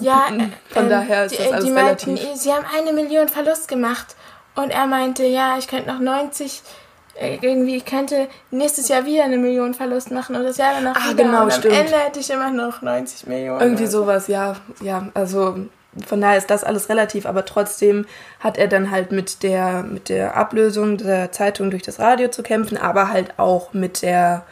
Ja, 0.00 0.26
von 0.70 0.84
ähm, 0.84 0.90
daher 0.90 1.26
ist 1.26 1.38
die, 1.38 1.42
das 1.42 1.52
alles 1.52 1.64
die 1.64 1.72
relativ. 1.72 2.06
Meinten, 2.06 2.36
sie 2.36 2.52
haben 2.52 2.64
eine 2.76 2.92
Million 2.92 3.28
Verlust 3.28 3.68
gemacht 3.68 4.16
und 4.54 4.70
er 4.70 4.86
meinte, 4.86 5.24
ja, 5.24 5.56
ich 5.58 5.68
könnte 5.68 5.88
noch 5.90 6.00
90 6.00 6.62
äh, 7.18 7.38
irgendwie, 7.40 7.76
ich 7.76 7.84
könnte 7.84 8.28
nächstes 8.50 8.88
Jahr 8.88 9.06
wieder 9.06 9.24
eine 9.24 9.38
Million 9.38 9.74
Verlust 9.74 10.10
machen 10.10 10.36
und 10.36 10.44
das 10.44 10.58
Jahr 10.58 10.74
danach 10.74 10.96
ah, 10.96 11.10
wieder. 11.10 11.24
Genau, 11.24 11.44
und 11.44 11.52
am 11.52 11.58
stimmt. 11.58 11.74
Ende 11.74 11.96
hätte 11.96 12.20
ich 12.20 12.30
immer 12.30 12.50
noch 12.50 12.82
90 12.82 13.26
Millionen. 13.26 13.60
Irgendwie 13.60 13.86
sowas, 13.86 14.28
ja, 14.28 14.56
ja. 14.82 15.08
Also 15.14 15.56
von 16.06 16.20
daher 16.20 16.36
ist 16.36 16.50
das 16.50 16.62
alles 16.62 16.88
relativ, 16.90 17.24
aber 17.24 17.44
trotzdem 17.46 18.06
hat 18.40 18.58
er 18.58 18.68
dann 18.68 18.90
halt 18.90 19.12
mit 19.12 19.42
der, 19.42 19.82
mit 19.82 20.08
der 20.10 20.36
Ablösung 20.36 20.98
der 20.98 21.32
Zeitung 21.32 21.70
durch 21.70 21.82
das 21.82 21.98
Radio 21.98 22.28
zu 22.28 22.42
kämpfen, 22.42 22.76
aber 22.76 23.08
halt 23.08 23.38
auch 23.38 23.72
mit 23.72 24.02
der 24.02 24.44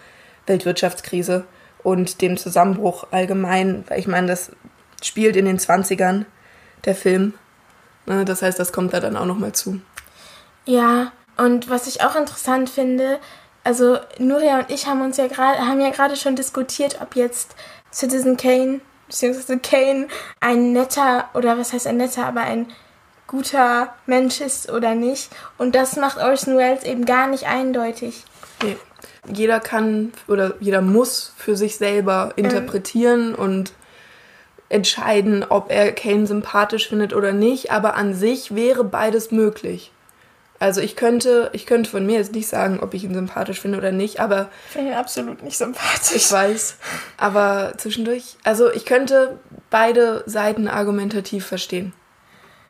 Weltwirtschaftskrise 0.46 1.44
und 1.84 2.20
dem 2.20 2.36
Zusammenbruch 2.36 3.06
allgemein. 3.12 3.84
Weil 3.86 4.00
ich 4.00 4.08
meine, 4.08 4.26
das 4.26 4.50
spielt 5.00 5.36
in 5.36 5.44
den 5.44 5.60
20ern, 5.60 6.24
der 6.84 6.96
Film. 6.96 7.34
Ne, 8.06 8.24
das 8.24 8.42
heißt, 8.42 8.58
das 8.58 8.72
kommt 8.72 8.92
da 8.92 9.00
dann 9.00 9.16
auch 9.16 9.26
nochmal 9.26 9.52
zu. 9.52 9.80
Ja, 10.66 11.12
und 11.36 11.70
was 11.70 11.86
ich 11.86 12.02
auch 12.02 12.16
interessant 12.16 12.68
finde, 12.68 13.20
also 13.62 13.98
Nuria 14.18 14.58
und 14.58 14.70
ich 14.70 14.86
haben 14.86 15.02
uns 15.02 15.16
ja 15.16 15.26
gerade, 15.26 15.58
haben 15.60 15.80
ja 15.80 15.90
gerade 15.90 16.16
schon 16.16 16.36
diskutiert, 16.36 16.98
ob 17.00 17.16
jetzt 17.16 17.54
Citizen 17.92 18.36
Kane, 18.36 18.80
beziehungsweise 19.06 19.58
Kane 19.58 20.08
ein 20.40 20.72
netter, 20.72 21.28
oder 21.34 21.58
was 21.58 21.72
heißt 21.72 21.86
ein 21.86 21.96
netter, 21.96 22.26
aber 22.26 22.42
ein 22.42 22.66
guter 23.26 23.94
Mensch 24.06 24.40
ist 24.40 24.70
oder 24.70 24.94
nicht. 24.94 25.30
Und 25.58 25.74
das 25.74 25.96
macht 25.96 26.18
Orson 26.18 26.56
Welles 26.56 26.84
eben 26.84 27.04
gar 27.06 27.26
nicht 27.26 27.46
eindeutig. 27.46 28.24
Nee. 28.62 28.76
Jeder 29.32 29.60
kann 29.60 30.12
oder 30.28 30.54
jeder 30.60 30.80
muss 30.80 31.32
für 31.36 31.56
sich 31.56 31.76
selber 31.76 32.32
interpretieren 32.36 33.30
ähm. 33.30 33.34
und 33.34 33.72
entscheiden, 34.68 35.44
ob 35.48 35.70
er 35.70 35.92
Kane 35.92 36.26
sympathisch 36.26 36.88
findet 36.88 37.14
oder 37.14 37.32
nicht, 37.32 37.70
aber 37.70 37.94
an 37.94 38.14
sich 38.14 38.54
wäre 38.54 38.84
beides 38.84 39.30
möglich. 39.30 39.92
Also 40.58 40.80
ich 40.80 40.96
könnte, 40.96 41.50
ich 41.52 41.66
könnte 41.66 41.90
von 41.90 42.06
mir 42.06 42.18
jetzt 42.18 42.32
nicht 42.32 42.48
sagen, 42.48 42.80
ob 42.80 42.94
ich 42.94 43.04
ihn 43.04 43.14
sympathisch 43.14 43.60
finde 43.60 43.76
oder 43.78 43.92
nicht, 43.92 44.20
aber. 44.20 44.48
Ich 44.68 44.72
finde 44.72 44.92
ihn 44.92 44.96
absolut 44.96 45.42
nicht 45.42 45.58
sympathisch. 45.58 46.16
Ich 46.16 46.32
weiß. 46.32 46.76
Aber 47.16 47.74
zwischendurch, 47.76 48.36
also 48.44 48.70
ich 48.72 48.86
könnte 48.86 49.38
beide 49.70 50.22
Seiten 50.26 50.68
argumentativ 50.68 51.44
verstehen. 51.44 51.92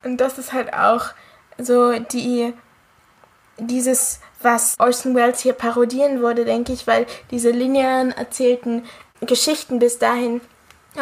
Und 0.03 0.17
das 0.17 0.39
ist 0.39 0.53
halt 0.53 0.75
auch 0.75 1.11
so 1.59 1.93
die, 1.99 2.53
dieses, 3.59 4.21
was 4.43 4.75
Orson 4.79 5.15
Welles 5.15 5.41
hier 5.41 5.53
parodieren 5.53 6.23
wurde, 6.23 6.45
denke 6.45 6.73
ich, 6.73 6.87
weil 6.87 7.07
diese 7.31 7.51
linearen 7.51 8.13
erzählten 8.13 8.85
Geschichten 9.21 9.79
bis 9.79 9.99
dahin 9.99 10.41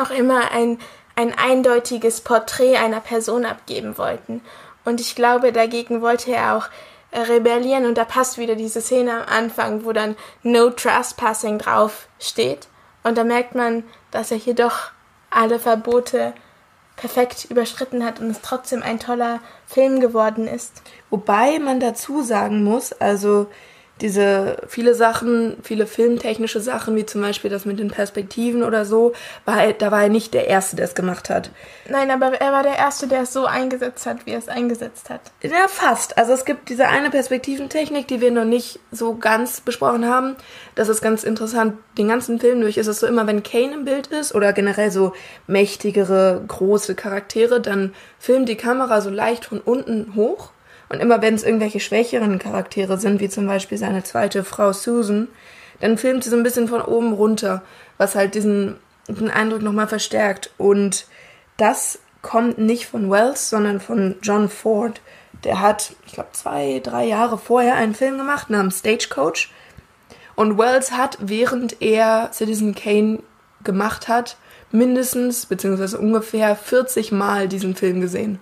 auch 0.01 0.11
immer 0.11 0.51
ein, 0.53 0.79
ein 1.17 1.37
eindeutiges 1.37 2.21
Porträt 2.21 2.77
einer 2.77 3.01
Person 3.01 3.45
abgeben 3.45 3.99
wollten. 3.99 4.43
Und 4.85 5.01
ich 5.01 5.15
glaube, 5.15 5.53
dagegen 5.53 6.01
wollte 6.03 6.33
er 6.33 6.57
auch 6.57 6.69
äh, 7.11 7.21
rebellieren 7.21 7.87
und 7.87 7.99
da 7.99 8.05
passt 8.05 8.39
wieder 8.39 8.55
diese 8.55 8.81
Szene 8.81 9.13
am 9.13 9.29
Anfang, 9.29 9.85
wo 9.85 9.93
dann 9.93 10.17
No 10.43 10.71
Trespassing 10.71 11.59
drauf 11.59 12.09
steht. 12.19 12.69
Und 13.05 13.19
da 13.19 13.25
merkt 13.25 13.55
man, 13.55 13.85
dass 14.11 14.31
er 14.31 14.39
hier 14.39 14.55
doch 14.55 14.91
alle 15.31 15.59
Verbote 15.59 16.35
perfekt 17.03 17.49
überschritten 17.51 18.05
hat 18.05 18.21
und 18.21 18.31
es 18.31 18.41
trotzdem 18.43 18.81
ein 18.81 19.01
toller 19.01 19.41
Film 19.67 19.99
geworden 19.99 20.47
ist. 20.47 20.83
Wobei 21.11 21.59
man 21.59 21.81
dazu 21.81 22.23
sagen 22.23 22.63
muss, 22.63 22.93
also 22.93 23.49
diese 24.03 24.57
viele 24.67 24.95
Sachen, 24.95 25.57
viele 25.63 25.87
filmtechnische 25.87 26.61
Sachen, 26.61 26.97
wie 26.97 27.07
zum 27.07 27.23
Beispiel 27.23 27.51
das 27.51 27.65
mit 27.65 27.79
den 27.79 27.89
Perspektiven 27.89 28.65
oder 28.65 28.85
so, 28.85 29.13
war 29.45 29.65
er, 29.65 29.73
da 29.73 29.91
war 29.91 30.03
er 30.03 30.09
nicht 30.09 30.35
der 30.35 30.49
Erste, 30.49 30.77
der 30.77 30.87
es 30.87 30.95
gemacht 30.95 31.31
hat. 31.31 31.51
Nein, 31.89 32.11
aber 32.11 32.33
er 32.41 32.53
war 32.53 32.65
der 32.65 32.77
Erste, 32.77 33.07
der 33.07 33.23
es 33.23 33.33
so 33.33 33.47
eingesetzt 33.47 34.05
hat, 34.05 34.27
wie 34.27 34.33
er 34.33 34.39
es 34.39 34.49
eingesetzt 34.49 35.09
hat. 35.09 35.21
Ja, 35.43 35.69
fast. 35.69 36.19
Also 36.19 36.33
es 36.33 36.45
gibt 36.45 36.69
diese 36.69 36.89
eine 36.89 37.11
Perspektiventechnik, 37.11 38.09
die 38.09 38.21
wir 38.21 38.33
noch 38.33 38.45
nicht 38.45 38.81
so 38.91 39.15
ganz 39.15 39.61
besprochen 39.61 40.07
haben. 40.07 40.37
Das 40.75 40.89
ist 40.89 41.01
ganz 41.01 41.23
interessant. 41.23 41.79
Den 41.97 42.09
ganzen 42.09 42.41
Film 42.41 42.61
durch 42.61 42.79
ist 42.79 42.89
es 42.89 43.01
so 43.01 43.07
immer, 43.07 43.27
wenn 43.27 43.43
Kane 43.43 43.75
im 43.75 43.85
Bild 43.85 44.09
ist 44.09 44.35
oder 44.35 44.53
generell 44.53 44.91
so 44.91 45.13
mächtigere, 45.47 46.43
große 46.49 46.97
Charaktere, 46.97 47.61
dann 47.61 47.95
filmt 48.19 48.49
die 48.49 48.57
Kamera 48.57 49.01
so 49.01 49.11
leicht 49.11 49.45
von 49.45 49.61
unten 49.61 50.17
hoch 50.17 50.52
und 50.93 51.01
immer 51.01 51.23
wenn 51.23 51.35
es 51.35 51.43
irgendwelche 51.43 51.81
schwächeren 51.81 52.39
Charaktere 52.39 52.99
sind, 52.99 53.19
wie 53.21 53.31
zum 53.31 53.47
Beispiel 53.47 53.79
seine 53.79 54.05
zweite 54.05 54.45
Frau 54.45 54.75
Susan, 54.75 55.29
dann 55.81 55.97
filmt 55.97 56.23
sie 56.23 56.29
so 56.29 56.37
ein 56.37 56.43
bisschen 56.43 56.69
von 56.69 56.83
oben 56.83 57.15
runter, 57.15 57.63
was 57.97 58.15
halt 58.15 58.35
diesen, 58.35 58.77
diesen 59.09 59.31
Eindruck 59.31 59.63
nochmal 59.63 59.89
verstärkt. 59.89 60.51
Und 60.59 61.07
das 61.57 61.99
kommt 62.21 62.59
nicht 62.59 62.87
von 62.87 63.11
Wells, 63.11 63.49
sondern 63.49 63.81
von 63.81 64.17
John 64.23 64.51
Ford. 64.51 65.01
Der 65.45 65.61
hat, 65.61 65.95
ich 66.07 66.13
glaube, 66.13 66.33
zwei, 66.33 66.81
drei 66.85 67.07
Jahre 67.07 67.39
vorher 67.39 67.75
einen 67.75 67.95
Film 67.95 68.19
gemacht 68.19 68.51
namens 68.51 68.81
Stagecoach. 68.81 69.51
Und 70.35 70.59
Wells 70.59 70.93
hat, 70.93 71.17
während 71.23 71.81
er 71.81 72.31
Citizen 72.35 72.75
Kane 72.75 73.21
gemacht 73.65 74.09
hat, 74.09 74.37
mindestens, 74.73 75.47
beziehungsweise 75.47 75.99
ungefähr 75.99 76.55
40 76.55 77.13
Mal 77.13 77.49
diesen 77.49 77.77
Film 77.77 78.03
gesehen. 78.03 78.41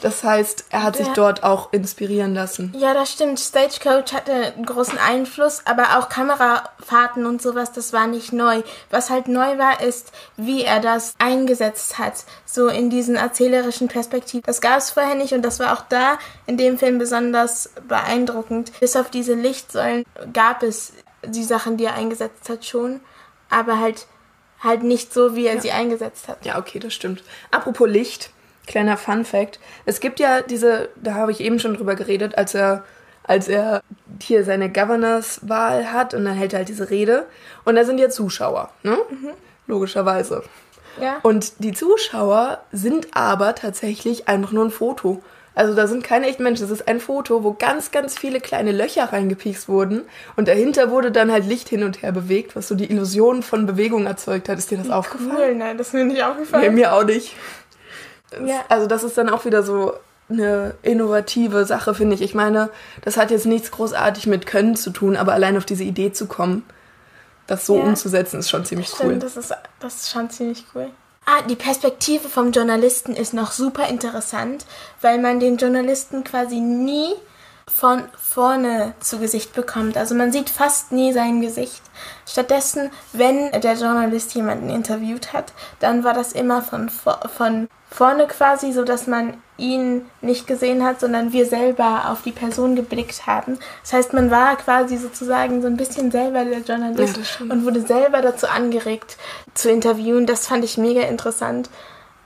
Das 0.00 0.22
heißt, 0.22 0.66
er 0.70 0.84
hat 0.84 0.96
sich 0.96 1.08
dort 1.08 1.42
auch 1.42 1.72
inspirieren 1.72 2.34
lassen. 2.34 2.72
Ja, 2.76 2.94
das 2.94 3.12
stimmt. 3.12 3.40
Stagecoach 3.40 4.12
hatte 4.12 4.32
einen 4.32 4.64
großen 4.64 4.98
Einfluss, 4.98 5.62
aber 5.64 5.98
auch 5.98 6.08
Kamerafahrten 6.08 7.26
und 7.26 7.42
sowas, 7.42 7.72
das 7.72 7.92
war 7.92 8.06
nicht 8.06 8.32
neu. 8.32 8.62
Was 8.90 9.10
halt 9.10 9.28
neu 9.28 9.58
war, 9.58 9.80
ist, 9.80 10.12
wie 10.36 10.62
er 10.62 10.80
das 10.80 11.14
eingesetzt 11.18 11.98
hat, 11.98 12.24
so 12.46 12.68
in 12.68 12.90
diesen 12.90 13.16
erzählerischen 13.16 13.88
Perspektiven. 13.88 14.44
Das 14.46 14.60
gab 14.60 14.78
es 14.78 14.90
vorher 14.90 15.16
nicht 15.16 15.32
und 15.32 15.42
das 15.42 15.58
war 15.58 15.72
auch 15.72 15.82
da 15.88 16.18
in 16.46 16.56
dem 16.56 16.78
Film 16.78 16.98
besonders 16.98 17.70
beeindruckend. 17.88 18.72
Bis 18.78 18.94
auf 18.94 19.10
diese 19.10 19.34
Lichtsäulen 19.34 20.04
gab 20.32 20.62
es 20.62 20.92
die 21.24 21.44
Sachen, 21.44 21.76
die 21.76 21.86
er 21.86 21.94
eingesetzt 21.94 22.48
hat, 22.48 22.64
schon, 22.64 23.00
aber 23.50 23.80
halt 23.80 24.06
halt 24.60 24.82
nicht 24.82 25.12
so, 25.12 25.36
wie 25.36 25.46
er 25.46 25.56
ja. 25.56 25.60
sie 25.60 25.72
eingesetzt 25.72 26.28
hat. 26.28 26.44
Ja, 26.44 26.58
okay, 26.58 26.78
das 26.78 26.94
stimmt. 26.94 27.22
Apropos 27.50 27.88
Licht, 27.88 28.30
Kleiner 28.68 28.96
Fun 28.96 29.24
Fact. 29.24 29.58
Es 29.86 29.98
gibt 29.98 30.20
ja 30.20 30.42
diese, 30.42 30.90
da 30.96 31.14
habe 31.14 31.32
ich 31.32 31.40
eben 31.40 31.58
schon 31.58 31.74
drüber 31.74 31.94
geredet, 31.94 32.36
als 32.36 32.54
er, 32.54 32.84
als 33.24 33.48
er 33.48 33.82
hier 34.22 34.44
seine 34.44 34.70
Governors-Wahl 34.70 35.92
hat 35.92 36.14
und 36.14 36.24
dann 36.24 36.34
hält 36.34 36.52
er 36.52 36.60
halt 36.60 36.68
diese 36.68 36.90
Rede. 36.90 37.26
Und 37.64 37.74
da 37.74 37.84
sind 37.84 37.98
ja 37.98 38.10
Zuschauer, 38.10 38.70
ne? 38.82 38.98
Mhm. 39.10 39.30
Logischerweise. 39.66 40.44
Ja. 41.00 41.18
Und 41.22 41.64
die 41.64 41.72
Zuschauer 41.72 42.60
sind 42.70 43.08
aber 43.12 43.54
tatsächlich 43.54 44.28
einfach 44.28 44.52
nur 44.52 44.66
ein 44.66 44.70
Foto. 44.70 45.22
Also 45.54 45.74
da 45.74 45.86
sind 45.86 46.04
keine 46.04 46.26
echten 46.26 46.42
Menschen. 46.42 46.62
Das 46.62 46.70
ist 46.70 46.86
ein 46.86 47.00
Foto, 47.00 47.42
wo 47.42 47.52
ganz, 47.52 47.90
ganz 47.90 48.18
viele 48.18 48.40
kleine 48.40 48.72
Löcher 48.72 49.12
reingepiekst 49.12 49.68
wurden. 49.68 50.02
Und 50.36 50.46
dahinter 50.46 50.90
wurde 50.90 51.10
dann 51.10 51.32
halt 51.32 51.46
Licht 51.46 51.68
hin 51.68 51.84
und 51.84 52.02
her 52.02 52.12
bewegt, 52.12 52.54
was 52.54 52.68
so 52.68 52.74
die 52.74 52.90
Illusion 52.90 53.42
von 53.42 53.66
Bewegung 53.66 54.06
erzeugt 54.06 54.48
hat. 54.48 54.58
Ist 54.58 54.70
dir 54.70 54.78
das 54.78 54.88
Wie 54.88 54.92
aufgefallen? 54.92 55.36
Cool, 55.36 55.54
nein, 55.54 55.78
das 55.78 55.88
ist 55.88 55.94
mir 55.94 56.04
nicht 56.04 56.22
aufgefallen. 56.22 56.62
Nee, 56.62 56.70
mir 56.70 56.92
auch 56.92 57.04
nicht. 57.04 57.34
Ja. 58.44 58.64
Also 58.68 58.86
das 58.86 59.04
ist 59.04 59.16
dann 59.16 59.28
auch 59.28 59.44
wieder 59.44 59.62
so 59.62 59.94
eine 60.30 60.74
innovative 60.82 61.64
Sache, 61.64 61.94
finde 61.94 62.14
ich. 62.14 62.22
Ich 62.22 62.34
meine, 62.34 62.70
das 63.02 63.16
hat 63.16 63.30
jetzt 63.30 63.46
nichts 63.46 63.70
großartig 63.70 64.26
mit 64.26 64.46
Können 64.46 64.76
zu 64.76 64.90
tun, 64.90 65.16
aber 65.16 65.32
allein 65.32 65.56
auf 65.56 65.64
diese 65.64 65.84
Idee 65.84 66.12
zu 66.12 66.26
kommen, 66.26 66.64
das 67.46 67.64
so 67.64 67.78
ja. 67.78 67.84
umzusetzen, 67.84 68.40
ist 68.40 68.50
schon 68.50 68.64
ziemlich 68.64 68.88
Stimmt, 68.88 69.12
cool. 69.12 69.18
Das 69.18 69.36
ist, 69.36 69.54
das 69.80 69.96
ist 69.96 70.10
schon 70.10 70.28
ziemlich 70.28 70.64
cool. 70.74 70.90
Ah, 71.24 71.42
die 71.42 71.56
Perspektive 71.56 72.28
vom 72.28 72.52
Journalisten 72.52 73.14
ist 73.14 73.34
noch 73.34 73.52
super 73.52 73.88
interessant, 73.88 74.64
weil 75.00 75.18
man 75.18 75.40
den 75.40 75.56
Journalisten 75.56 76.24
quasi 76.24 76.60
nie 76.60 77.12
von 77.68 78.04
vorne 78.18 78.94
zu 79.00 79.18
Gesicht 79.18 79.52
bekommt. 79.52 79.96
Also 79.96 80.14
man 80.14 80.32
sieht 80.32 80.50
fast 80.50 80.92
nie 80.92 81.12
sein 81.12 81.40
Gesicht. 81.40 81.82
Stattdessen, 82.26 82.90
wenn 83.12 83.50
der 83.52 83.74
Journalist 83.74 84.34
jemanden 84.34 84.70
interviewt 84.70 85.32
hat, 85.32 85.52
dann 85.80 86.04
war 86.04 86.14
das 86.14 86.32
immer 86.32 86.62
von, 86.62 86.88
von 86.88 87.68
vorne 87.90 88.26
quasi, 88.26 88.72
so 88.72 88.84
dass 88.84 89.06
man 89.06 89.34
ihn 89.56 90.06
nicht 90.20 90.46
gesehen 90.46 90.84
hat, 90.84 91.00
sondern 91.00 91.32
wir 91.32 91.46
selber 91.46 92.10
auf 92.10 92.22
die 92.22 92.32
Person 92.32 92.76
geblickt 92.76 93.26
haben. 93.26 93.58
Das 93.82 93.92
heißt, 93.92 94.12
man 94.12 94.30
war 94.30 94.56
quasi 94.56 94.96
sozusagen 94.96 95.60
so 95.62 95.66
ein 95.66 95.76
bisschen 95.76 96.10
selber 96.10 96.44
der 96.44 96.60
Journalist 96.60 97.18
ja, 97.40 97.52
und 97.52 97.64
wurde 97.64 97.80
selber 97.80 98.22
dazu 98.22 98.46
angeregt 98.46 99.16
zu 99.54 99.70
interviewen. 99.70 100.26
Das 100.26 100.46
fand 100.46 100.64
ich 100.64 100.78
mega 100.78 101.02
interessant. 101.02 101.70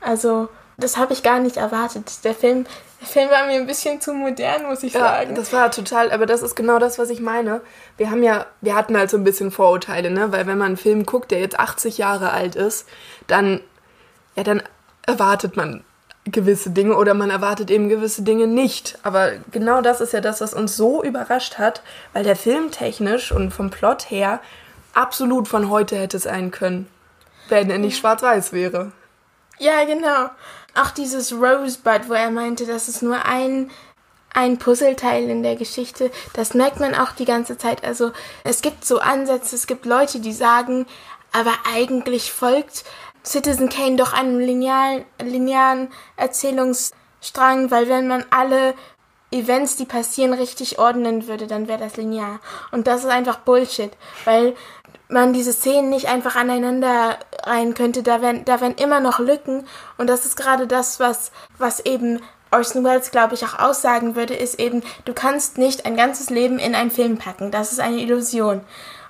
Also 0.00 0.48
das 0.76 0.96
habe 0.96 1.12
ich 1.12 1.22
gar 1.22 1.38
nicht 1.38 1.56
erwartet. 1.56 2.24
Der 2.24 2.34
Film, 2.34 2.66
der 3.02 3.08
Film 3.08 3.30
war 3.30 3.46
mir 3.46 3.54
ein 3.54 3.66
bisschen 3.66 4.00
zu 4.00 4.14
modern, 4.14 4.62
muss 4.64 4.82
ich 4.84 4.94
Ja, 4.94 5.00
sagen. 5.00 5.34
das 5.34 5.52
war 5.52 5.70
total, 5.72 6.12
aber 6.12 6.24
das 6.24 6.42
ist 6.42 6.54
genau 6.54 6.78
das, 6.78 6.98
was 6.98 7.10
ich 7.10 7.20
meine. 7.20 7.60
Wir 7.96 8.10
haben 8.10 8.22
ja, 8.22 8.46
wir 8.60 8.76
hatten 8.76 8.96
halt 8.96 9.10
so 9.10 9.16
ein 9.16 9.24
bisschen 9.24 9.50
Vorurteile, 9.50 10.10
ne? 10.10 10.30
Weil 10.30 10.46
wenn 10.46 10.56
man 10.58 10.68
einen 10.68 10.76
Film 10.76 11.04
guckt, 11.04 11.32
der 11.32 11.40
jetzt 11.40 11.58
80 11.58 11.98
Jahre 11.98 12.30
alt 12.30 12.54
ist, 12.54 12.88
dann, 13.26 13.60
ja, 14.36 14.44
dann 14.44 14.62
erwartet 15.04 15.56
man 15.56 15.82
gewisse 16.24 16.70
Dinge 16.70 16.96
oder 16.96 17.14
man 17.14 17.30
erwartet 17.30 17.70
eben 17.72 17.88
gewisse 17.88 18.22
Dinge 18.22 18.46
nicht. 18.46 18.96
Aber 19.02 19.32
genau 19.50 19.80
das 19.82 20.00
ist 20.00 20.12
ja 20.12 20.20
das, 20.20 20.40
was 20.40 20.54
uns 20.54 20.76
so 20.76 21.02
überrascht 21.02 21.58
hat, 21.58 21.82
weil 22.12 22.22
der 22.22 22.36
Film 22.36 22.70
technisch 22.70 23.32
und 23.32 23.50
vom 23.50 23.70
Plot 23.70 24.10
her 24.10 24.38
absolut 24.94 25.48
von 25.48 25.68
heute 25.70 25.96
hätte 25.96 26.20
sein 26.20 26.52
können, 26.52 26.86
wenn 27.48 27.68
er 27.68 27.78
nicht 27.78 27.98
schwarz-weiß 27.98 28.52
wäre. 28.52 28.92
Ja, 29.58 29.84
genau. 29.84 30.30
Auch 30.74 30.90
dieses 30.90 31.32
Rosebud, 31.32 32.08
wo 32.08 32.14
er 32.14 32.30
meinte, 32.30 32.66
das 32.66 32.88
ist 32.88 33.02
nur 33.02 33.24
ein, 33.24 33.70
ein 34.32 34.58
Puzzleteil 34.58 35.28
in 35.28 35.42
der 35.42 35.56
Geschichte, 35.56 36.10
das 36.32 36.54
merkt 36.54 36.80
man 36.80 36.94
auch 36.94 37.12
die 37.12 37.26
ganze 37.26 37.58
Zeit. 37.58 37.84
Also 37.84 38.12
es 38.44 38.62
gibt 38.62 38.84
so 38.84 38.98
Ansätze, 38.98 39.54
es 39.54 39.66
gibt 39.66 39.84
Leute, 39.84 40.20
die 40.20 40.32
sagen, 40.32 40.86
aber 41.32 41.52
eigentlich 41.74 42.32
folgt 42.32 42.84
Citizen 43.24 43.68
Kane 43.68 43.96
doch 43.96 44.12
einem 44.12 44.38
linearen, 44.38 45.04
linearen 45.22 45.88
Erzählungsstrang, 46.16 47.70
weil 47.70 47.88
wenn 47.88 48.08
man 48.08 48.24
alle 48.30 48.74
Events, 49.32 49.76
die 49.76 49.86
passieren, 49.86 50.34
richtig 50.34 50.78
ordnen 50.78 51.26
würde, 51.26 51.46
dann 51.46 51.66
wäre 51.66 51.78
das 51.78 51.96
linear. 51.96 52.40
Und 52.70 52.86
das 52.86 53.04
ist 53.04 53.10
einfach 53.10 53.38
Bullshit, 53.38 53.92
weil 54.24 54.54
man 55.12 55.32
diese 55.32 55.52
Szenen 55.52 55.90
nicht 55.90 56.08
einfach 56.08 56.36
aneinander 56.36 57.18
rein 57.42 57.74
könnte. 57.74 58.02
Da 58.02 58.22
wären, 58.22 58.44
da 58.44 58.60
wären 58.60 58.74
immer 58.74 59.00
noch 59.00 59.18
Lücken. 59.18 59.66
Und 59.98 60.08
das 60.08 60.24
ist 60.24 60.36
gerade 60.36 60.66
das, 60.66 60.98
was, 60.98 61.32
was 61.58 61.80
eben 61.80 62.20
Orson 62.50 62.84
Welles, 62.84 63.10
glaube 63.10 63.34
ich, 63.34 63.44
auch 63.44 63.58
aussagen 63.58 64.14
würde, 64.14 64.34
ist 64.34 64.58
eben, 64.58 64.82
du 65.04 65.14
kannst 65.14 65.58
nicht 65.58 65.86
ein 65.86 65.96
ganzes 65.96 66.30
Leben 66.30 66.58
in 66.58 66.74
einen 66.74 66.90
Film 66.90 67.18
packen. 67.18 67.50
Das 67.50 67.72
ist 67.72 67.80
eine 67.80 68.00
Illusion. 68.00 68.60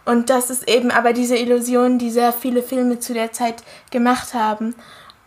Und 0.05 0.31
das 0.31 0.51
ist 0.51 0.69
eben 0.69 0.91
aber 0.91 1.13
diese 1.13 1.37
Illusion, 1.37 1.99
die 1.99 2.11
sehr 2.11 2.33
viele 2.33 2.63
Filme 2.63 2.99
zu 2.99 3.15
der 3.15 3.33
Zeit 3.33 3.63
gemacht 3.91 4.35
haben. 4.35 4.75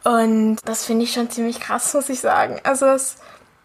Und 0.04 0.58
das 0.66 0.86
finde 0.86 1.06
ich 1.06 1.14
schon 1.14 1.30
ziemlich 1.30 1.60
krass, 1.60 1.94
muss 1.94 2.10
ich 2.10 2.20
sagen. 2.20 2.60
Also 2.64 2.86
das, 2.86 3.18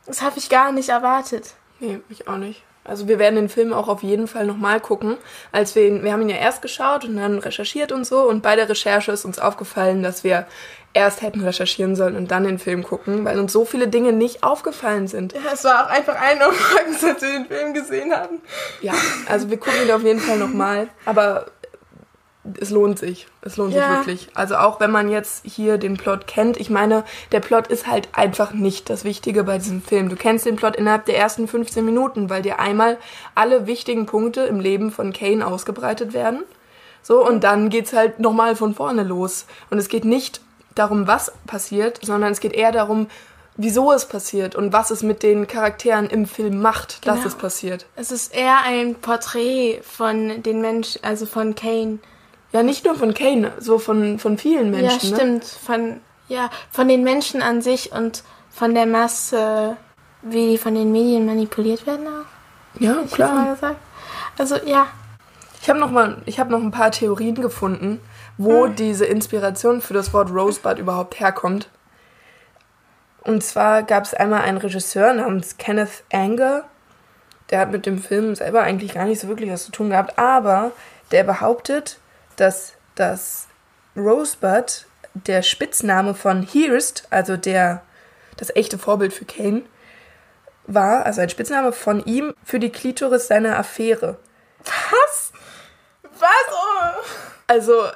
das 0.06 0.22
habe 0.22 0.38
ich 0.38 0.48
gar 0.48 0.72
nicht 0.72 0.88
erwartet. 0.88 1.54
Nee, 1.80 2.00
ich 2.08 2.28
auch 2.28 2.36
nicht. 2.36 2.62
Also 2.90 3.06
wir 3.06 3.20
werden 3.20 3.36
den 3.36 3.48
Film 3.48 3.72
auch 3.72 3.88
auf 3.88 4.02
jeden 4.02 4.26
Fall 4.26 4.46
nochmal 4.46 4.80
gucken. 4.80 5.16
Als 5.52 5.76
wir 5.76 5.86
ihn, 5.86 6.02
wir 6.02 6.12
haben 6.12 6.22
ihn 6.22 6.28
ja 6.28 6.36
erst 6.36 6.60
geschaut 6.60 7.04
und 7.04 7.16
dann 7.16 7.38
recherchiert 7.38 7.92
und 7.92 8.04
so. 8.04 8.28
Und 8.28 8.42
bei 8.42 8.56
der 8.56 8.68
Recherche 8.68 9.12
ist 9.12 9.24
uns 9.24 9.38
aufgefallen, 9.38 10.02
dass 10.02 10.24
wir 10.24 10.46
erst 10.92 11.22
hätten 11.22 11.40
recherchieren 11.40 11.94
sollen 11.94 12.16
und 12.16 12.32
dann 12.32 12.42
den 12.42 12.58
Film 12.58 12.82
gucken, 12.82 13.24
weil 13.24 13.38
uns 13.38 13.52
so 13.52 13.64
viele 13.64 13.86
Dinge 13.86 14.12
nicht 14.12 14.42
aufgefallen 14.42 15.06
sind. 15.06 15.34
Ja, 15.34 15.40
es 15.52 15.62
war 15.62 15.86
auch 15.86 15.90
einfach 15.90 16.20
ein 16.20 16.38
morgens, 16.38 17.04
als 17.08 17.22
wir 17.22 17.28
den 17.30 17.46
Film 17.46 17.74
gesehen 17.74 18.12
haben. 18.12 18.40
Ja, 18.80 18.94
also 19.28 19.50
wir 19.50 19.56
gucken 19.56 19.82
ihn 19.84 19.90
auf 19.92 20.02
jeden 20.02 20.20
Fall 20.20 20.38
nochmal. 20.38 20.88
Aber 21.04 21.46
es 22.58 22.70
lohnt 22.70 22.98
sich. 22.98 23.26
Es 23.42 23.56
lohnt 23.56 23.72
sich 23.72 23.80
Ja. 23.82 23.96
wirklich. 23.98 24.28
Also 24.34 24.56
auch 24.56 24.80
wenn 24.80 24.90
man 24.90 25.10
jetzt 25.10 25.44
hier 25.44 25.76
den 25.76 25.96
Plot 25.96 26.26
kennt. 26.26 26.56
Ich 26.58 26.70
meine, 26.70 27.04
der 27.32 27.40
Plot 27.40 27.66
ist 27.66 27.86
halt 27.86 28.08
einfach 28.12 28.52
nicht 28.52 28.88
das 28.88 29.04
Wichtige 29.04 29.44
bei 29.44 29.58
diesem 29.58 29.82
Film. 29.82 30.08
Du 30.08 30.16
kennst 30.16 30.46
den 30.46 30.56
Plot 30.56 30.76
innerhalb 30.76 31.04
der 31.04 31.18
ersten 31.18 31.46
15 31.48 31.84
Minuten, 31.84 32.30
weil 32.30 32.42
dir 32.42 32.58
einmal 32.58 32.96
alle 33.34 33.66
wichtigen 33.66 34.06
Punkte 34.06 34.42
im 34.42 34.58
Leben 34.58 34.90
von 34.90 35.12
Kane 35.12 35.46
ausgebreitet 35.46 36.12
werden. 36.14 36.42
So, 37.02 37.26
und 37.26 37.44
dann 37.44 37.68
geht's 37.70 37.92
halt 37.92 38.20
nochmal 38.20 38.56
von 38.56 38.74
vorne 38.74 39.02
los. 39.02 39.46
Und 39.70 39.78
es 39.78 39.88
geht 39.88 40.04
nicht 40.04 40.40
darum, 40.74 41.06
was 41.06 41.32
passiert, 41.46 42.00
sondern 42.02 42.32
es 42.32 42.40
geht 42.40 42.52
eher 42.54 42.72
darum, 42.72 43.08
wieso 43.56 43.92
es 43.92 44.06
passiert 44.06 44.54
und 44.54 44.72
was 44.72 44.90
es 44.90 45.02
mit 45.02 45.22
den 45.22 45.46
Charakteren 45.46 46.08
im 46.08 46.24
Film 46.26 46.62
macht, 46.62 47.06
dass 47.06 47.16
Genau. 47.16 47.28
es 47.28 47.34
passiert. 47.34 47.84
Es 47.96 48.10
ist 48.10 48.34
eher 48.34 48.58
ein 48.64 48.94
Porträt 48.94 49.80
von 49.82 50.42
den 50.42 50.62
Menschen, 50.62 51.02
also 51.04 51.26
von 51.26 51.54
Kane. 51.54 51.98
Ja, 52.52 52.62
nicht 52.62 52.84
nur 52.84 52.94
von 52.96 53.14
Kane, 53.14 53.52
so 53.58 53.78
von, 53.78 54.18
von 54.18 54.36
vielen 54.38 54.70
Menschen. 54.70 55.10
ja, 55.10 55.16
Ne? 55.16 55.16
stimmt. 55.16 55.44
Von, 55.44 56.00
ja, 56.28 56.50
von 56.70 56.88
den 56.88 57.04
Menschen 57.04 57.42
an 57.42 57.62
sich 57.62 57.92
und 57.92 58.24
von 58.50 58.74
der 58.74 58.86
Masse, 58.86 59.76
wie 60.22 60.50
die 60.50 60.58
von 60.58 60.74
den 60.74 60.90
Medien 60.92 61.26
manipuliert 61.26 61.86
werden 61.86 62.06
auch. 62.08 62.80
Ja, 62.80 62.96
hab 62.96 63.10
klar. 63.12 63.56
Also 64.38 64.56
ja, 64.64 64.86
Ich 65.62 65.68
habe 65.68 65.78
noch 65.78 65.90
mal, 65.90 66.22
ich 66.26 66.40
habe 66.40 66.50
noch 66.50 66.60
ein 66.60 66.70
paar 66.70 66.90
Theorien 66.90 67.34
gefunden, 67.36 68.00
wo 68.38 68.66
diese 68.66 69.04
Inspiration 69.04 69.80
für 69.80 69.92
das 69.94 70.12
Wort 70.12 70.30
Rosebud 70.30 70.78
überhaupt 70.78 71.20
herkommt. 71.20 71.68
Und 73.22 73.44
zwar 73.44 73.82
gab 73.82 74.04
es 74.04 74.14
einmal 74.14 74.40
einen 74.42 74.58
Regisseur 74.58 75.12
namens 75.12 75.58
Kenneth 75.58 76.04
Anger, 76.12 76.64
der 77.50 77.60
hat 77.60 77.70
mit 77.72 77.84
dem 77.84 77.98
Film 77.98 78.34
selber 78.34 78.62
eigentlich 78.62 78.94
gar 78.94 79.04
nicht 79.04 79.20
so 79.20 79.28
wirklich 79.28 79.50
was 79.50 79.64
zu 79.66 79.72
tun 79.72 79.90
gehabt, 79.90 80.18
aber 80.18 80.70
der 81.10 81.24
behauptet, 81.24 81.98
dass 82.40 82.74
das 82.94 83.46
Rosebud 83.96 84.86
der 85.14 85.42
Spitzname 85.42 86.14
von 86.14 86.42
Hearst, 86.42 87.06
also 87.10 87.36
der 87.36 87.82
das 88.36 88.54
echte 88.56 88.78
Vorbild 88.78 89.12
für 89.12 89.24
Kane, 89.24 89.62
war, 90.66 91.04
also 91.04 91.20
ein 91.20 91.28
Spitzname 91.28 91.72
von 91.72 92.04
ihm 92.04 92.32
für 92.44 92.58
die 92.58 92.70
Klitoris 92.70 93.26
seiner 93.26 93.58
Affäre. 93.58 94.18
was? 94.64 95.32
Was? 96.18 96.30
Oh. 96.50 97.00
Also, 97.46 97.86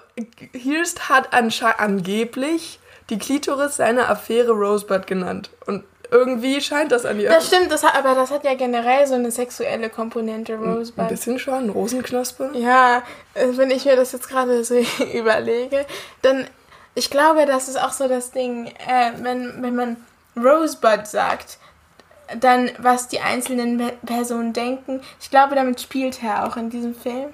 Hearst 0.52 1.09
hat 1.09 1.33
angeblich 1.78 2.80
die 3.11 3.18
Klitoris 3.18 3.76
seiner 3.76 4.11
Affäre 4.11 4.52
Rosebud 4.52 5.07
genannt. 5.07 5.50
Und 5.66 5.85
irgendwie 6.10 6.60
scheint 6.60 6.92
das 6.92 7.04
an 7.06 7.18
ihr. 7.20 7.28
Das 7.28 7.46
stimmt, 7.48 7.70
das 7.72 7.82
hat, 7.82 7.96
aber 7.96 8.14
das 8.14 8.30
hat 8.30 8.44
ja 8.44 8.54
generell 8.54 9.06
so 9.06 9.14
eine 9.14 9.30
sexuelle 9.30 9.88
Komponente, 9.90 10.54
Ein 10.54 10.62
Rosebud. 10.74 11.08
bisschen 11.08 11.38
schon, 11.38 11.70
Rosenknospe. 11.70 12.50
Ja, 12.54 13.02
äh, 13.34 13.46
wenn 13.52 13.70
ich 13.70 13.84
mir 13.84 13.96
das 13.96 14.12
jetzt 14.12 14.28
gerade 14.28 14.62
so 14.64 14.74
überlege, 15.14 15.84
dann, 16.22 16.46
ich 16.94 17.10
glaube, 17.10 17.46
das 17.46 17.68
ist 17.68 17.80
auch 17.82 17.92
so 17.92 18.08
das 18.08 18.30
Ding, 18.32 18.66
äh, 18.86 19.12
wenn, 19.22 19.62
wenn 19.62 19.74
man 19.76 19.96
Rosebud 20.36 21.06
sagt, 21.06 21.58
dann 22.40 22.70
was 22.78 23.08
die 23.08 23.20
einzelnen 23.20 23.76
Pe- 23.76 23.92
Personen 24.06 24.54
denken. 24.54 25.02
Ich 25.20 25.28
glaube, 25.30 25.54
damit 25.54 25.78
spielt 25.80 26.22
er 26.22 26.46
auch 26.46 26.56
in 26.56 26.70
diesem 26.70 26.94
Film. 26.94 27.28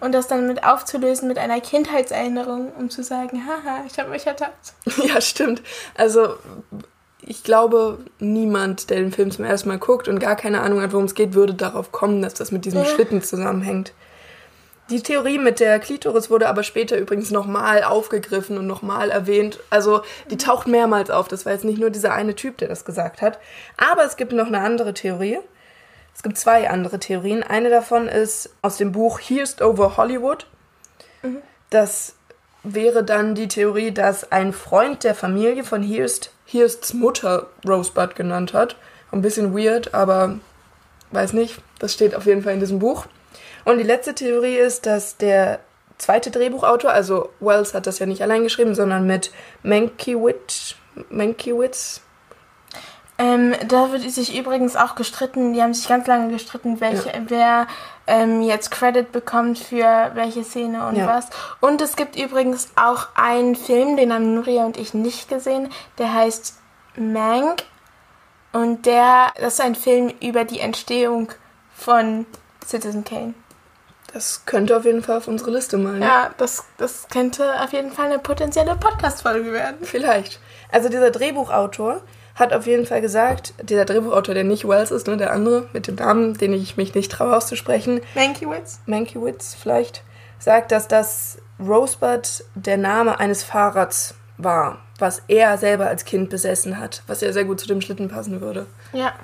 Und 0.00 0.12
das 0.12 0.28
dann 0.28 0.46
mit 0.46 0.62
aufzulösen 0.64 1.26
mit 1.26 1.36
einer 1.36 1.60
Kindheitserinnerung, 1.60 2.72
um 2.78 2.88
zu 2.88 3.02
sagen, 3.02 3.42
haha, 3.44 3.82
ich 3.86 3.98
habe 3.98 4.10
euch 4.12 4.24
ertappt. 4.26 4.72
Ja, 5.04 5.20
stimmt. 5.20 5.62
Also, 5.96 6.36
ich 7.26 7.42
glaube, 7.42 7.98
niemand, 8.20 8.88
der 8.88 8.98
den 9.00 9.12
Film 9.12 9.30
zum 9.32 9.44
ersten 9.44 9.68
Mal 9.68 9.78
guckt 9.78 10.06
und 10.08 10.20
gar 10.20 10.36
keine 10.36 10.60
Ahnung 10.60 10.80
hat, 10.80 10.92
worum 10.92 11.06
es 11.06 11.14
geht, 11.14 11.34
würde 11.34 11.54
darauf 11.54 11.90
kommen, 11.92 12.22
dass 12.22 12.34
das 12.34 12.52
mit 12.52 12.64
diesem 12.64 12.80
Ja. 12.80 12.86
Schlitten 12.86 13.20
zusammenhängt. 13.20 13.92
Die 14.90 15.02
Theorie 15.02 15.38
mit 15.38 15.58
der 15.58 15.80
Klitoris 15.80 16.30
wurde 16.30 16.48
aber 16.48 16.62
später 16.62 16.96
übrigens 16.96 17.32
nochmal 17.32 17.82
aufgegriffen 17.82 18.56
und 18.56 18.68
nochmal 18.68 19.10
erwähnt. 19.10 19.58
Also 19.68 20.02
die 20.30 20.36
taucht 20.36 20.68
mehrmals 20.68 21.10
auf. 21.10 21.26
Das 21.26 21.44
war 21.44 21.52
jetzt 21.52 21.64
nicht 21.64 21.80
nur 21.80 21.90
dieser 21.90 22.14
eine 22.14 22.36
Typ, 22.36 22.58
der 22.58 22.68
das 22.68 22.84
gesagt 22.84 23.20
hat. 23.20 23.40
Aber 23.76 24.04
es 24.04 24.16
gibt 24.16 24.30
noch 24.30 24.46
eine 24.46 24.60
andere 24.60 24.94
Theorie. 24.94 25.40
Es 26.14 26.22
gibt 26.22 26.38
zwei 26.38 26.70
andere 26.70 27.00
Theorien. 27.00 27.42
Eine 27.42 27.68
davon 27.68 28.06
ist 28.06 28.50
aus 28.62 28.76
dem 28.76 28.92
Buch 28.92 29.18
Hearst 29.18 29.60
over 29.60 29.96
Hollywood. 29.96 30.46
Das 31.70 32.14
wäre 32.74 33.04
dann 33.04 33.34
die 33.34 33.48
Theorie, 33.48 33.92
dass 33.92 34.30
ein 34.32 34.52
Freund 34.52 35.04
der 35.04 35.14
Familie 35.14 35.64
von 35.64 35.82
Hearst 35.82 36.30
Hearsts 36.46 36.94
Mutter 36.94 37.48
Rosebud 37.66 38.14
genannt 38.14 38.52
hat. 38.52 38.76
Ein 39.10 39.22
bisschen 39.22 39.56
weird, 39.56 39.94
aber 39.94 40.38
weiß 41.10 41.32
nicht. 41.32 41.58
Das 41.78 41.92
steht 41.92 42.14
auf 42.14 42.26
jeden 42.26 42.42
Fall 42.42 42.54
in 42.54 42.60
diesem 42.60 42.78
Buch. 42.78 43.06
Und 43.64 43.78
die 43.78 43.84
letzte 43.84 44.14
Theorie 44.14 44.56
ist, 44.56 44.86
dass 44.86 45.16
der 45.16 45.58
zweite 45.98 46.30
Drehbuchautor, 46.30 46.90
also 46.90 47.30
Wells 47.40 47.74
hat 47.74 47.86
das 47.86 47.98
ja 47.98 48.06
nicht 48.06 48.22
allein 48.22 48.44
geschrieben, 48.44 48.74
sondern 48.74 49.06
mit 49.06 49.32
Mankiewicz, 49.62 50.76
Mankiewicz, 51.10 52.00
Ähm, 53.18 53.54
da 53.68 53.92
wird 53.92 54.02
sich 54.02 54.38
übrigens 54.38 54.76
auch 54.76 54.94
gestritten, 54.94 55.54
die 55.54 55.62
haben 55.62 55.72
sich 55.72 55.88
ganz 55.88 56.06
lange 56.06 56.30
gestritten, 56.30 56.80
welche, 56.80 57.10
wer 57.28 57.66
ähm, 58.06 58.42
jetzt 58.42 58.70
Credit 58.70 59.10
bekommt 59.12 59.58
für 59.58 60.10
welche 60.14 60.44
Szene 60.44 60.86
und 60.86 60.96
Ja. 60.96 61.06
was. 61.06 61.26
Und 61.60 61.80
es 61.80 61.96
gibt 61.96 62.16
übrigens 62.16 62.68
auch 62.76 63.08
einen 63.14 63.56
Film, 63.56 63.96
den 63.96 64.12
haben 64.12 64.34
Nuria 64.34 64.64
und 64.64 64.76
ich 64.76 64.94
nicht 64.94 65.28
gesehen, 65.28 65.70
der 65.98 66.12
heißt 66.14 66.54
Mank. 66.96 67.64
Und 68.52 68.86
der, 68.86 69.32
das 69.38 69.54
ist 69.54 69.60
ein 69.60 69.74
Film 69.74 70.12
über 70.22 70.44
die 70.44 70.60
Entstehung 70.60 71.30
von 71.74 72.24
Citizen 72.64 73.04
Kane. 73.04 73.34
das 74.14 74.46
könnte 74.46 74.76
auf 74.76 74.84
jeden 74.86 75.02
Fall 75.02 75.18
auf 75.18 75.28
unsere 75.28 75.50
Liste 75.50 75.76
mal. 75.76 75.98
Ne? 75.98 76.06
Ja, 76.06 76.30
das, 76.38 76.64
das 76.78 77.06
könnte 77.10 77.60
auf 77.62 77.72
jeden 77.74 77.92
Fall 77.92 78.06
eine 78.06 78.18
potenzielle 78.18 78.74
Podcast-Folge 78.76 79.52
werden. 79.52 79.78
Vielleicht. 79.84 80.40
Also 80.72 80.88
dieser 80.88 81.10
Drehbuchautor 81.10 82.00
hat 82.36 82.52
auf 82.52 82.66
jeden 82.66 82.86
Fall 82.86 83.00
gesagt, 83.00 83.54
dieser 83.62 83.86
Drehbuchautor, 83.86 84.34
der 84.34 84.44
nicht 84.44 84.68
Wells 84.68 84.90
ist, 84.90 85.06
ne, 85.06 85.16
der 85.16 85.32
andere 85.32 85.66
mit 85.72 85.88
dem 85.88 85.96
Namen, 85.96 86.34
den 86.34 86.52
ich 86.52 86.76
mich 86.76 86.94
nicht 86.94 87.10
traue 87.10 87.34
auszusprechen, 87.34 88.00
Mankiewicz? 88.14 88.80
Mankiewicz 88.86 89.56
vielleicht, 89.60 90.04
sagt, 90.38 90.70
dass 90.70 90.86
das 90.86 91.38
Rosebud 91.58 92.44
der 92.54 92.76
Name 92.76 93.18
eines 93.18 93.42
Fahrrads 93.42 94.14
war, 94.36 94.78
was 94.98 95.22
er 95.28 95.56
selber 95.56 95.86
als 95.86 96.04
Kind 96.04 96.28
besessen 96.28 96.78
hat, 96.78 97.02
was 97.06 97.22
ja 97.22 97.32
sehr 97.32 97.44
gut 97.44 97.58
zu 97.58 97.66
dem 97.66 97.80
Schlitten 97.80 98.08
passen 98.08 98.42
würde. 98.42 98.66
Ja. 98.92 99.14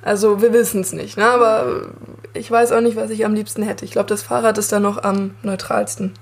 Also 0.00 0.40
wir 0.40 0.52
wissen 0.52 0.80
es 0.80 0.92
nicht, 0.92 1.16
ne? 1.16 1.26
aber 1.26 1.88
ich 2.32 2.50
weiß 2.50 2.72
auch 2.72 2.80
nicht, 2.80 2.96
was 2.96 3.10
ich 3.10 3.24
am 3.24 3.34
liebsten 3.34 3.62
hätte. 3.62 3.84
Ich 3.84 3.92
glaube, 3.92 4.08
das 4.08 4.22
Fahrrad 4.22 4.58
ist 4.58 4.72
da 4.72 4.80
noch 4.80 5.02
am 5.02 5.34
neutralsten. 5.42 6.14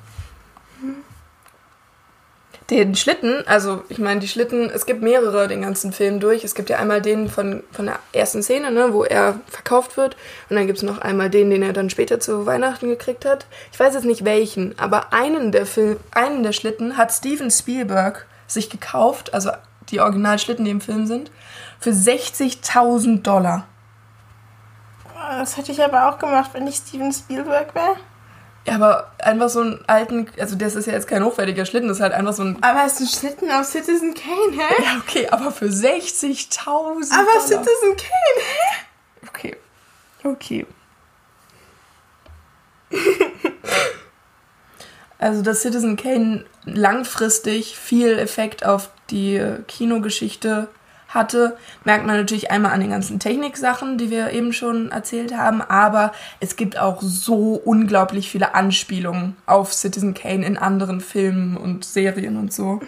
Den 2.73 2.95
Schlitten, 2.95 3.47
also 3.47 3.83
ich 3.91 3.99
meine, 3.99 4.21
die 4.21 4.29
Schlitten, 4.29 4.71
es 4.71 4.87
gibt 4.87 5.03
mehrere 5.03 5.47
den 5.47 5.61
ganzen 5.61 5.93
Film 5.93 6.21
durch. 6.21 6.43
Es 6.43 6.55
gibt 6.55 6.71
ja 6.71 6.79
einmal 6.79 7.03
den 7.03 7.29
von, 7.29 7.63
von 7.71 7.85
der 7.85 7.99
ersten 8.15 8.43
Szene, 8.43 8.71
ne, 8.71 8.95
wo 8.95 9.05
er 9.05 9.39
verkauft 9.47 9.99
wird. 9.99 10.17
Und 10.49 10.57
dann 10.57 10.67
gibt 10.67 10.79
es 10.79 10.83
noch 10.83 10.99
einmal 10.99 11.29
den, 11.29 11.51
den 11.51 11.63
er 11.63 11.75
dann 11.75 11.91
später 11.91 12.19
zu 12.19 12.47
Weihnachten 12.47 12.89
gekriegt 12.89 13.27
hat. 13.27 13.45
Ich 13.73 13.79
weiß 13.79 13.93
jetzt 13.93 14.07
nicht 14.07 14.25
welchen, 14.25 14.79
aber 14.79 15.13
einen 15.13 15.53
der, 15.53 15.67
Film, 15.67 15.99
einen 16.13 16.43
der 16.43 16.53
Schlitten 16.53 16.97
hat 16.97 17.13
Steven 17.13 17.51
Spielberg 17.51 18.27
sich 18.47 18.71
gekauft, 18.71 19.35
also 19.35 19.51
die 19.91 20.01
Originalschlitten, 20.01 20.65
die 20.65 20.71
im 20.71 20.81
Film 20.81 21.07
sind, 21.07 21.31
für 21.79 21.91
60.000 21.91 23.21
Dollar. 23.21 23.67
Das 25.15 25.59
hätte 25.59 25.73
ich 25.73 25.85
aber 25.85 26.09
auch 26.09 26.19
gemacht, 26.19 26.53
wenn 26.55 26.67
ich 26.67 26.77
Steven 26.77 27.13
Spielberg 27.13 27.75
wäre. 27.75 27.97
Ja, 28.67 28.75
aber 28.77 29.13
einfach 29.19 29.49
so 29.49 29.61
einen 29.61 29.85
alten, 29.89 30.29
also 30.39 30.55
das 30.55 30.77
ist 30.77 30.87
ja 30.87 30.93
jetzt 30.93 31.09
kein 31.09 31.25
hochwertiger 31.25 31.67
Schlitten, 31.67 31.89
das 31.89 31.97
ist 31.97 32.03
halt 32.03 32.13
einfach 32.13 32.33
so 32.33 32.45
ein. 32.45 32.63
Aber 32.63 32.85
es 32.87 32.95
ist 32.95 33.01
ein 33.01 33.19
Schlitten 33.19 33.51
auf 33.51 33.67
Citizen 33.67 34.15
Kane, 34.15 34.53
hä? 34.53 34.83
Ja, 34.83 34.99
okay, 34.99 35.29
aber 35.29 35.51
für 35.51 35.67
60.000. 35.67 36.61
Aber 36.67 37.25
Dollar. 37.25 37.41
Citizen 37.41 37.97
Kane, 37.97 38.39
hä? 38.39 39.27
Okay. 39.29 39.57
Okay. 40.25 40.67
also, 45.19 45.43
dass 45.43 45.63
Citizen 45.63 45.97
Kane 45.97 46.45
langfristig 46.65 47.77
viel 47.77 48.17
Effekt 48.19 48.65
auf 48.65 48.91
die 49.11 49.43
Kinogeschichte 49.67 50.69
hatte, 51.15 51.57
merkt 51.85 52.07
man 52.07 52.17
natürlich 52.17 52.51
einmal 52.51 52.73
an 52.73 52.81
den 52.81 52.91
ganzen 52.91 53.19
Techniksachen, 53.19 53.99
die 53.99 54.11
wir 54.11 54.31
eben 54.31 54.53
schon 54.53 54.91
erzählt 54.91 55.37
haben, 55.37 55.63
aber 55.63 56.13
es 56.41 56.57
gibt 56.57 56.79
auch 56.79 57.01
so 57.03 57.55
unglaublich 57.55 58.31
viele 58.31 58.55
Anspielungen 58.55 59.37
auf 59.47 59.73
Citizen 59.73 60.15
Kane 60.15 60.45
in 60.45 60.57
anderen 60.57 61.01
Filmen 61.01 61.57
und 61.57 61.85
Serien 61.85 62.37
und 62.37 62.53
so. 62.53 62.81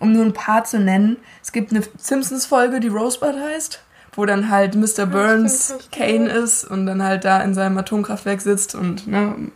Um 0.00 0.12
nur 0.12 0.24
ein 0.24 0.32
paar 0.32 0.64
zu 0.64 0.78
nennen, 0.78 1.16
es 1.42 1.52
gibt 1.52 1.72
eine 1.72 1.82
Simpsons-Folge, 1.96 2.80
die 2.80 2.88
Rosebud 2.88 3.34
heißt, 3.34 3.82
wo 4.12 4.26
dann 4.26 4.48
halt 4.48 4.74
Mr. 4.74 5.06
Burns 5.06 5.74
Kane 5.92 6.28
ist 6.28 6.64
und 6.64 6.86
dann 6.86 7.02
halt 7.02 7.24
da 7.24 7.40
in 7.40 7.54
seinem 7.54 7.78
Atomkraftwerk 7.78 8.40
sitzt 8.40 8.74
und 8.74 9.06
ne, 9.08 9.50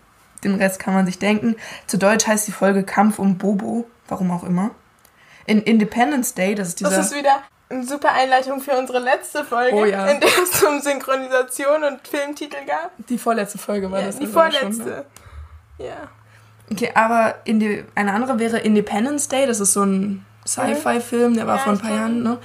den 0.45 0.57
Rest 0.57 0.81
kann 0.81 0.95
man 0.95 1.07
sich 1.07 1.19
denken. 1.19 1.57
Zu 1.87 1.99
Deutsch 1.99 2.27
heißt 2.27 2.49
die 2.49 2.53
Folge 2.53 2.83
Kampf 2.83 3.19
um 3.19 3.39
Bobo, 3.39 3.87
warum 4.09 4.31
auch 4.31 4.45
immer. 4.45 4.73
In 5.47 5.63
Independence 5.63 6.35
Day, 6.35 6.55
das 6.55 6.69
ist 6.69 6.81
dieser... 6.81 6.91
Das 6.91 7.13
ist 7.13 7.19
wieder 7.19 7.43
eine 7.73 7.85
super 7.85 8.13
Einleitung 8.13 8.61
für 8.61 8.73
unsere 8.79 8.99
letzte 8.99 9.45
Folge, 9.45 9.75
Oh 9.77 9.85
ja. 9.85 10.07
in 10.07 10.21
der 10.21 10.29
es 10.43 10.63
um 10.63 10.81
Synchronisation 10.81 11.85
und 11.85 12.07
Filmtitel 12.07 12.65
gab. 12.67 12.91
Die 13.09 13.19
vorletzte 13.19 13.59
Folge 13.59 13.91
war 13.91 14.01
Ja, 14.01 14.07
das. 14.07 14.19
die 14.19 14.27
also 14.27 14.41
schon, 14.41 14.51
vorletzte. 14.53 14.85
ne? 14.85 15.05
Ja. 15.79 15.97
Okay, 16.71 16.91
aber 16.95 17.35
die, 17.47 17.85
eine 17.95 18.13
andere 18.13 18.39
wäre 18.39 18.59
Independence 18.59 19.29
Day. 19.29 19.47
Das 19.47 19.61
ist 19.61 19.73
so 19.73 19.83
ein 19.85 20.25
Sci-Fi-Film, 20.47 21.35
der 21.35 21.47
war 21.47 21.57
Ja, 21.57 21.63
vor 21.63 21.73
ein 21.75 21.79
paar 21.79 21.91
Jahren. 21.95 22.23
Ne? 22.23 22.39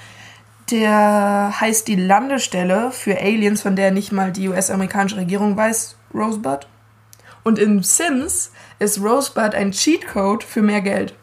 Der 0.71 1.53
heißt 1.61 1.87
die 1.87 1.95
Landestelle 1.95 2.91
für 2.91 3.17
Aliens, 3.19 3.61
von 3.61 3.75
der 3.75 3.91
nicht 3.91 4.11
mal 4.11 4.31
die 4.31 4.49
US-amerikanische 4.49 5.15
Regierung 5.17 5.55
weiß, 5.55 5.95
Rosebud. 6.13 6.67
Und 7.43 7.57
in 7.59 7.81
Sims 7.83 8.51
ist 8.79 9.01
Rosebud 9.01 9.55
ein 9.55 9.71
Cheatcode 9.71 10.43
für 10.43 10.61
mehr 10.61 10.81
Geld. 10.81 11.13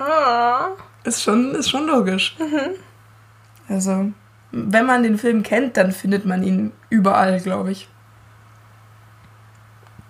Oh. 0.00 0.74
Ist 1.04 1.22
schon, 1.22 1.54
ist 1.54 1.70
schon 1.70 1.86
logisch. 1.86 2.36
Also, 3.68 4.10
wenn 4.50 4.86
man 4.86 5.02
den 5.02 5.18
Film 5.18 5.42
kennt, 5.42 5.76
dann 5.76 5.92
findet 5.92 6.24
man 6.24 6.42
ihn 6.42 6.72
überall, 6.90 7.38
glaube 7.40 7.70
ich. 7.72 7.88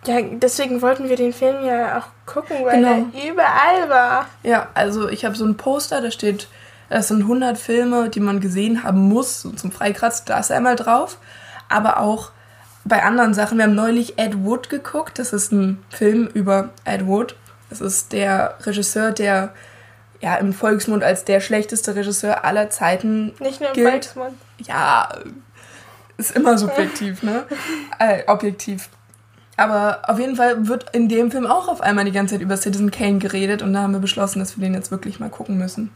Ja, 0.07 0.21
deswegen 0.23 0.81
wollten 0.81 1.09
wir 1.09 1.17
den 1.17 1.33
Film 1.33 1.65
ja 1.67 1.99
auch 1.99 2.07
gucken, 2.25 2.57
weil 2.65 2.77
Genau. 2.77 3.09
er 3.13 3.31
überall 3.33 3.89
war. 3.89 4.27
Ja, 4.43 4.69
also 4.75 5.09
ich 5.09 5.25
habe 5.25 5.35
so 5.35 5.45
ein 5.45 5.57
Poster, 5.57 6.01
da 6.01 6.11
steht, 6.11 6.49
das 6.89 7.09
sind 7.09 7.23
100 7.23 7.59
Filme, 7.59 8.09
die 8.09 8.21
man 8.21 8.41
gesehen 8.41 8.85
haben 8.85 9.01
muss, 9.01 9.43
so 9.43 9.51
zum 9.51 9.73
Freikratz, 9.73 10.25
da 10.25 10.39
ist 10.39 10.51
er 10.51 10.57
einmal 10.59 10.77
drauf. 10.77 11.19
Aber 11.69 11.99
auch 12.01 12.31
bei 12.85 13.03
anderen 13.03 13.35
Sachen, 13.35 13.59
wir 13.59 13.65
haben 13.65 13.75
neulich 13.75 14.19
Ed 14.19 14.45
Wood 14.45 14.71
geguckt, 14.71 15.19
das 15.19 15.33
ist 15.33 15.53
ein 15.53 15.85
Film 15.91 16.29
über 16.33 16.71
Ed 16.85 17.07
Wood. 17.07 17.35
Das 17.69 17.83
ist 17.83 18.13
der 18.13 18.55
Regisseur, 18.63 19.11
der 19.11 19.51
ja 20.21 20.37
im 20.37 20.53
Volksmund 20.53 21.05
als 21.05 21.25
der 21.25 21.41
schlechteste 21.41 21.95
Regisseur 21.95 22.45
aller 22.45 22.71
Zeiten 22.71 23.33
Nicht 23.41 23.61
nur 23.61 23.71
im 23.71 23.75
gilt. 23.75 23.89
Volksmund. 23.89 24.35
Ja, 24.59 25.09
ist 26.17 26.37
immer 26.37 26.59
subjektiv, 26.59 27.23
ne? 27.23 27.45
Äh, 27.99 28.23
objektiv. 28.27 28.89
Aber 29.57 30.03
auf 30.09 30.21
jeden 30.21 30.37
Fall 30.37 30.69
wird 30.69 30.95
in 30.95 31.09
dem 31.09 31.33
Film 31.33 31.47
auch 31.47 31.69
auf 31.69 31.81
einmal 31.81 32.05
die 32.05 32.13
ganze 32.13 32.35
Zeit 32.35 32.43
über 32.43 32.57
Citizen 32.57 32.93
Kane 32.93 33.19
geredet 33.19 33.61
und 33.63 33.73
da 33.73 33.83
haben 33.83 33.93
wir 33.93 33.99
beschlossen, 33.99 34.39
dass 34.39 34.57
wir 34.57 34.65
den 34.65 34.75
jetzt 34.75 34.93
wirklich 34.93 35.19
mal 35.19 35.31
gucken 35.31 35.59
müssen. 35.59 35.91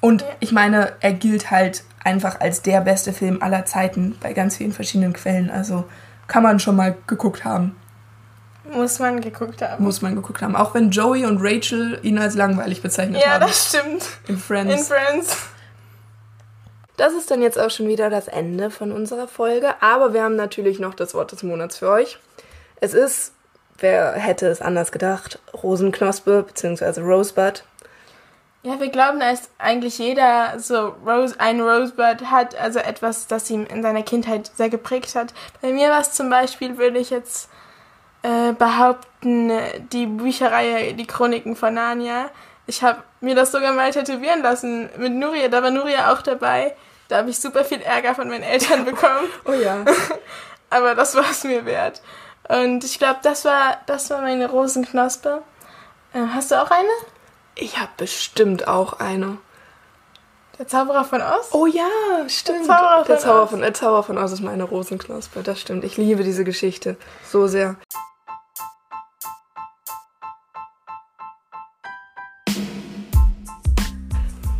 Und 0.00 0.24
ich 0.40 0.52
meine, 0.52 0.92
er 1.00 1.12
gilt 1.12 1.50
halt 1.50 1.84
einfach 2.04 2.40
als 2.40 2.62
der 2.62 2.80
beste 2.80 3.12
Film 3.12 3.42
aller 3.42 3.64
Zeiten 3.64 4.16
bei 4.20 4.32
ganz 4.32 4.56
vielen 4.56 4.72
verschiedenen 4.72 5.12
Quellen. 5.12 5.50
Also 5.50 5.84
kann 6.26 6.42
man 6.42 6.60
schon 6.60 6.76
mal 6.76 6.96
geguckt 7.06 7.44
haben, 7.44 7.76
Muss 8.72 8.98
man 8.98 9.20
geguckt 9.20 9.62
haben. 9.62 9.82
muss 9.82 10.02
man 10.02 10.14
geguckt 10.14 10.42
haben. 10.42 10.56
Auch 10.56 10.74
wenn 10.74 10.90
Joey 10.90 11.26
und 11.26 11.38
Rachel 11.40 11.98
ihn 12.02 12.18
als 12.18 12.34
langweilig 12.34 12.82
bezeichnet 12.82 13.22
ja, 13.22 13.32
haben. 13.32 13.46
das 13.46 13.68
stimmt. 13.68 14.04
in 14.28 14.38
Friends. 14.38 14.74
In 14.74 14.84
Friends. 14.84 15.36
Das 16.96 17.14
ist 17.14 17.30
dann 17.30 17.40
jetzt 17.40 17.58
auch 17.58 17.70
schon 17.70 17.88
wieder 17.88 18.10
das 18.10 18.28
Ende 18.28 18.70
von 18.70 18.92
unserer 18.92 19.26
Folge, 19.26 19.80
aber 19.80 20.12
wir 20.12 20.22
haben 20.22 20.36
natürlich 20.36 20.78
noch 20.78 20.94
das 20.94 21.14
Wort 21.14 21.32
des 21.32 21.42
Monats 21.42 21.78
für 21.78 21.88
euch. 21.88 22.18
Es 22.80 22.92
ist, 22.92 23.32
wer 23.78 24.12
hätte 24.12 24.48
es 24.48 24.60
anders 24.60 24.92
gedacht, 24.92 25.38
Rosenknospe 25.62 26.42
bzw. 26.42 27.00
Rosebud. 27.00 27.64
Ja, 28.62 28.78
wir 28.78 28.90
glauben, 28.90 29.20
dass 29.20 29.48
eigentlich 29.56 29.98
jeder 29.98 30.58
so 30.58 30.94
Rose, 31.06 31.34
ein 31.38 31.62
Rosebud 31.62 32.26
hat, 32.30 32.54
also 32.60 32.78
etwas, 32.78 33.26
das 33.26 33.48
ihm 33.48 33.64
in 33.64 33.82
seiner 33.82 34.02
Kindheit 34.02 34.50
sehr 34.54 34.68
geprägt 34.68 35.14
hat. 35.14 35.32
Bei 35.62 35.72
mir 35.72 35.88
war 35.88 36.02
es 36.02 36.12
zum 36.12 36.28
Beispiel, 36.28 36.76
würde 36.76 36.98
ich 36.98 37.08
jetzt 37.08 37.48
äh, 38.22 38.52
behaupten, 38.52 39.50
die 39.92 40.06
Bücherreihe 40.06 40.94
Die 40.94 41.06
Chroniken 41.06 41.56
von 41.56 41.74
Narnia. 41.74 42.30
Ich 42.66 42.82
habe 42.82 43.02
mir 43.20 43.34
das 43.34 43.52
sogar 43.52 43.72
mal 43.72 43.90
tätowieren 43.90 44.42
lassen 44.42 44.88
mit 44.98 45.12
Nuria, 45.12 45.48
da 45.48 45.62
war 45.62 45.70
Nuria 45.70 46.12
auch 46.12 46.22
dabei. 46.22 46.76
Da 47.08 47.18
habe 47.18 47.30
ich 47.30 47.38
super 47.40 47.64
viel 47.64 47.80
Ärger 47.80 48.14
von 48.14 48.28
meinen 48.28 48.44
Eltern 48.44 48.84
bekommen, 48.86 49.28
Oh 49.44 49.52
ja. 49.52 49.84
aber 50.70 50.94
das 50.94 51.14
war 51.16 51.30
es 51.30 51.44
mir 51.44 51.64
wert. 51.66 52.00
Und 52.48 52.84
ich 52.84 52.98
glaube, 52.98 53.20
das 53.22 53.44
war, 53.44 53.78
das 53.86 54.10
war 54.10 54.22
meine 54.22 54.48
Rosenknospe. 54.48 55.42
Äh, 56.12 56.20
hast 56.34 56.50
du 56.50 56.60
auch 56.62 56.70
eine? 56.70 56.88
Ich 57.56 57.78
habe 57.78 57.90
bestimmt 57.96 58.68
auch 58.68 58.94
eine. 59.00 59.38
Der 60.58 60.68
Zauberer 60.68 61.04
von 61.04 61.22
Oz? 61.22 61.48
Oh 61.52 61.66
ja, 61.66 61.88
stimmt. 62.28 62.66
Zauberer 62.66 63.04
der, 63.04 63.16
von 63.16 63.18
Zauber 63.18 63.42
Oz. 63.44 63.50
von, 63.50 63.60
der 63.60 63.74
Zauber 63.74 64.02
von 64.02 64.18
Oz 64.18 64.32
ist 64.32 64.40
meine 64.42 64.64
Rosenknospe, 64.64 65.42
das 65.42 65.60
stimmt. 65.60 65.84
Ich 65.84 65.96
liebe 65.96 66.22
diese 66.22 66.44
Geschichte 66.44 66.96
so 67.26 67.46
sehr. 67.46 67.76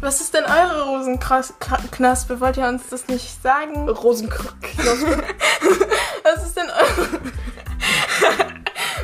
Was 0.01 0.23
ist 0.23 0.33
denn 0.33 0.45
eure 0.45 0.85
Rosenknospe? 0.87 2.41
Wollt 2.41 2.57
ihr 2.57 2.67
uns 2.67 2.89
das 2.89 3.07
nicht 3.09 3.43
sagen? 3.43 3.87
Rosenknospe. 3.87 4.55
Was 6.23 6.47
ist 6.47 6.57
denn 6.57 6.71
eure... 6.71 7.21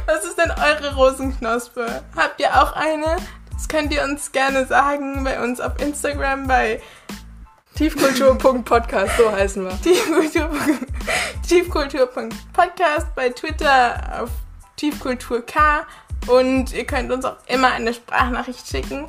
Was 0.07 0.25
ist 0.25 0.39
denn 0.39 0.51
eure 0.51 0.95
Rosenknospe? 0.95 2.03
Habt 2.17 2.41
ihr 2.41 2.63
auch 2.63 2.73
eine? 2.73 3.17
Das 3.53 3.69
könnt 3.69 3.93
ihr 3.93 4.05
uns 4.05 4.33
gerne 4.33 4.65
sagen 4.65 5.23
bei 5.23 5.43
uns 5.43 5.61
auf 5.61 5.79
Instagram 5.83 6.47
bei 6.47 6.81
Tiefkultur.podcast, 7.75 9.19
so 9.19 9.31
heißen 9.31 9.65
wir. 9.65 9.79
Tiefkultur. 9.83 10.51
Tiefkultur.podcast, 11.47 13.15
bei 13.15 13.29
Twitter 13.31 14.23
auf 14.23 14.31
Tiefkulturk 14.77 15.53
und 16.27 16.73
ihr 16.73 16.87
könnt 16.87 17.13
uns 17.13 17.25
auch 17.27 17.37
immer 17.49 17.73
eine 17.73 17.93
Sprachnachricht 17.93 18.67
schicken. 18.67 19.09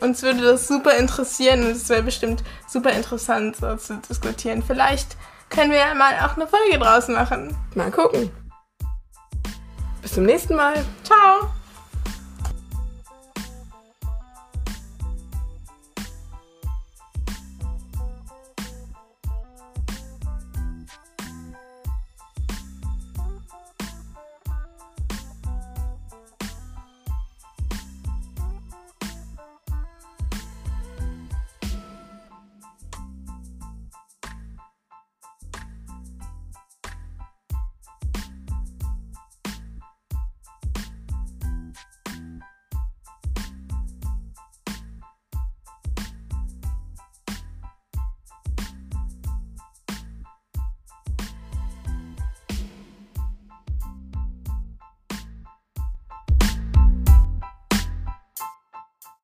Uns 0.00 0.22
würde 0.22 0.42
das 0.42 0.68
super 0.68 0.96
interessieren 0.96 1.64
und 1.64 1.70
es 1.70 1.88
wäre 1.88 2.02
bestimmt 2.02 2.42
super 2.68 2.90
interessant 2.92 3.56
so 3.56 3.76
zu 3.76 3.96
diskutieren. 4.08 4.62
Vielleicht 4.62 5.16
können 5.48 5.70
wir 5.70 5.78
ja 5.78 5.94
mal 5.94 6.14
auch 6.20 6.36
eine 6.36 6.46
Folge 6.46 6.78
draus 6.78 7.08
machen. 7.08 7.56
Mal 7.74 7.90
gucken. 7.90 8.30
Bis 10.02 10.12
zum 10.12 10.24
nächsten 10.24 10.56
Mal. 10.56 10.84
Ciao! 11.02 11.50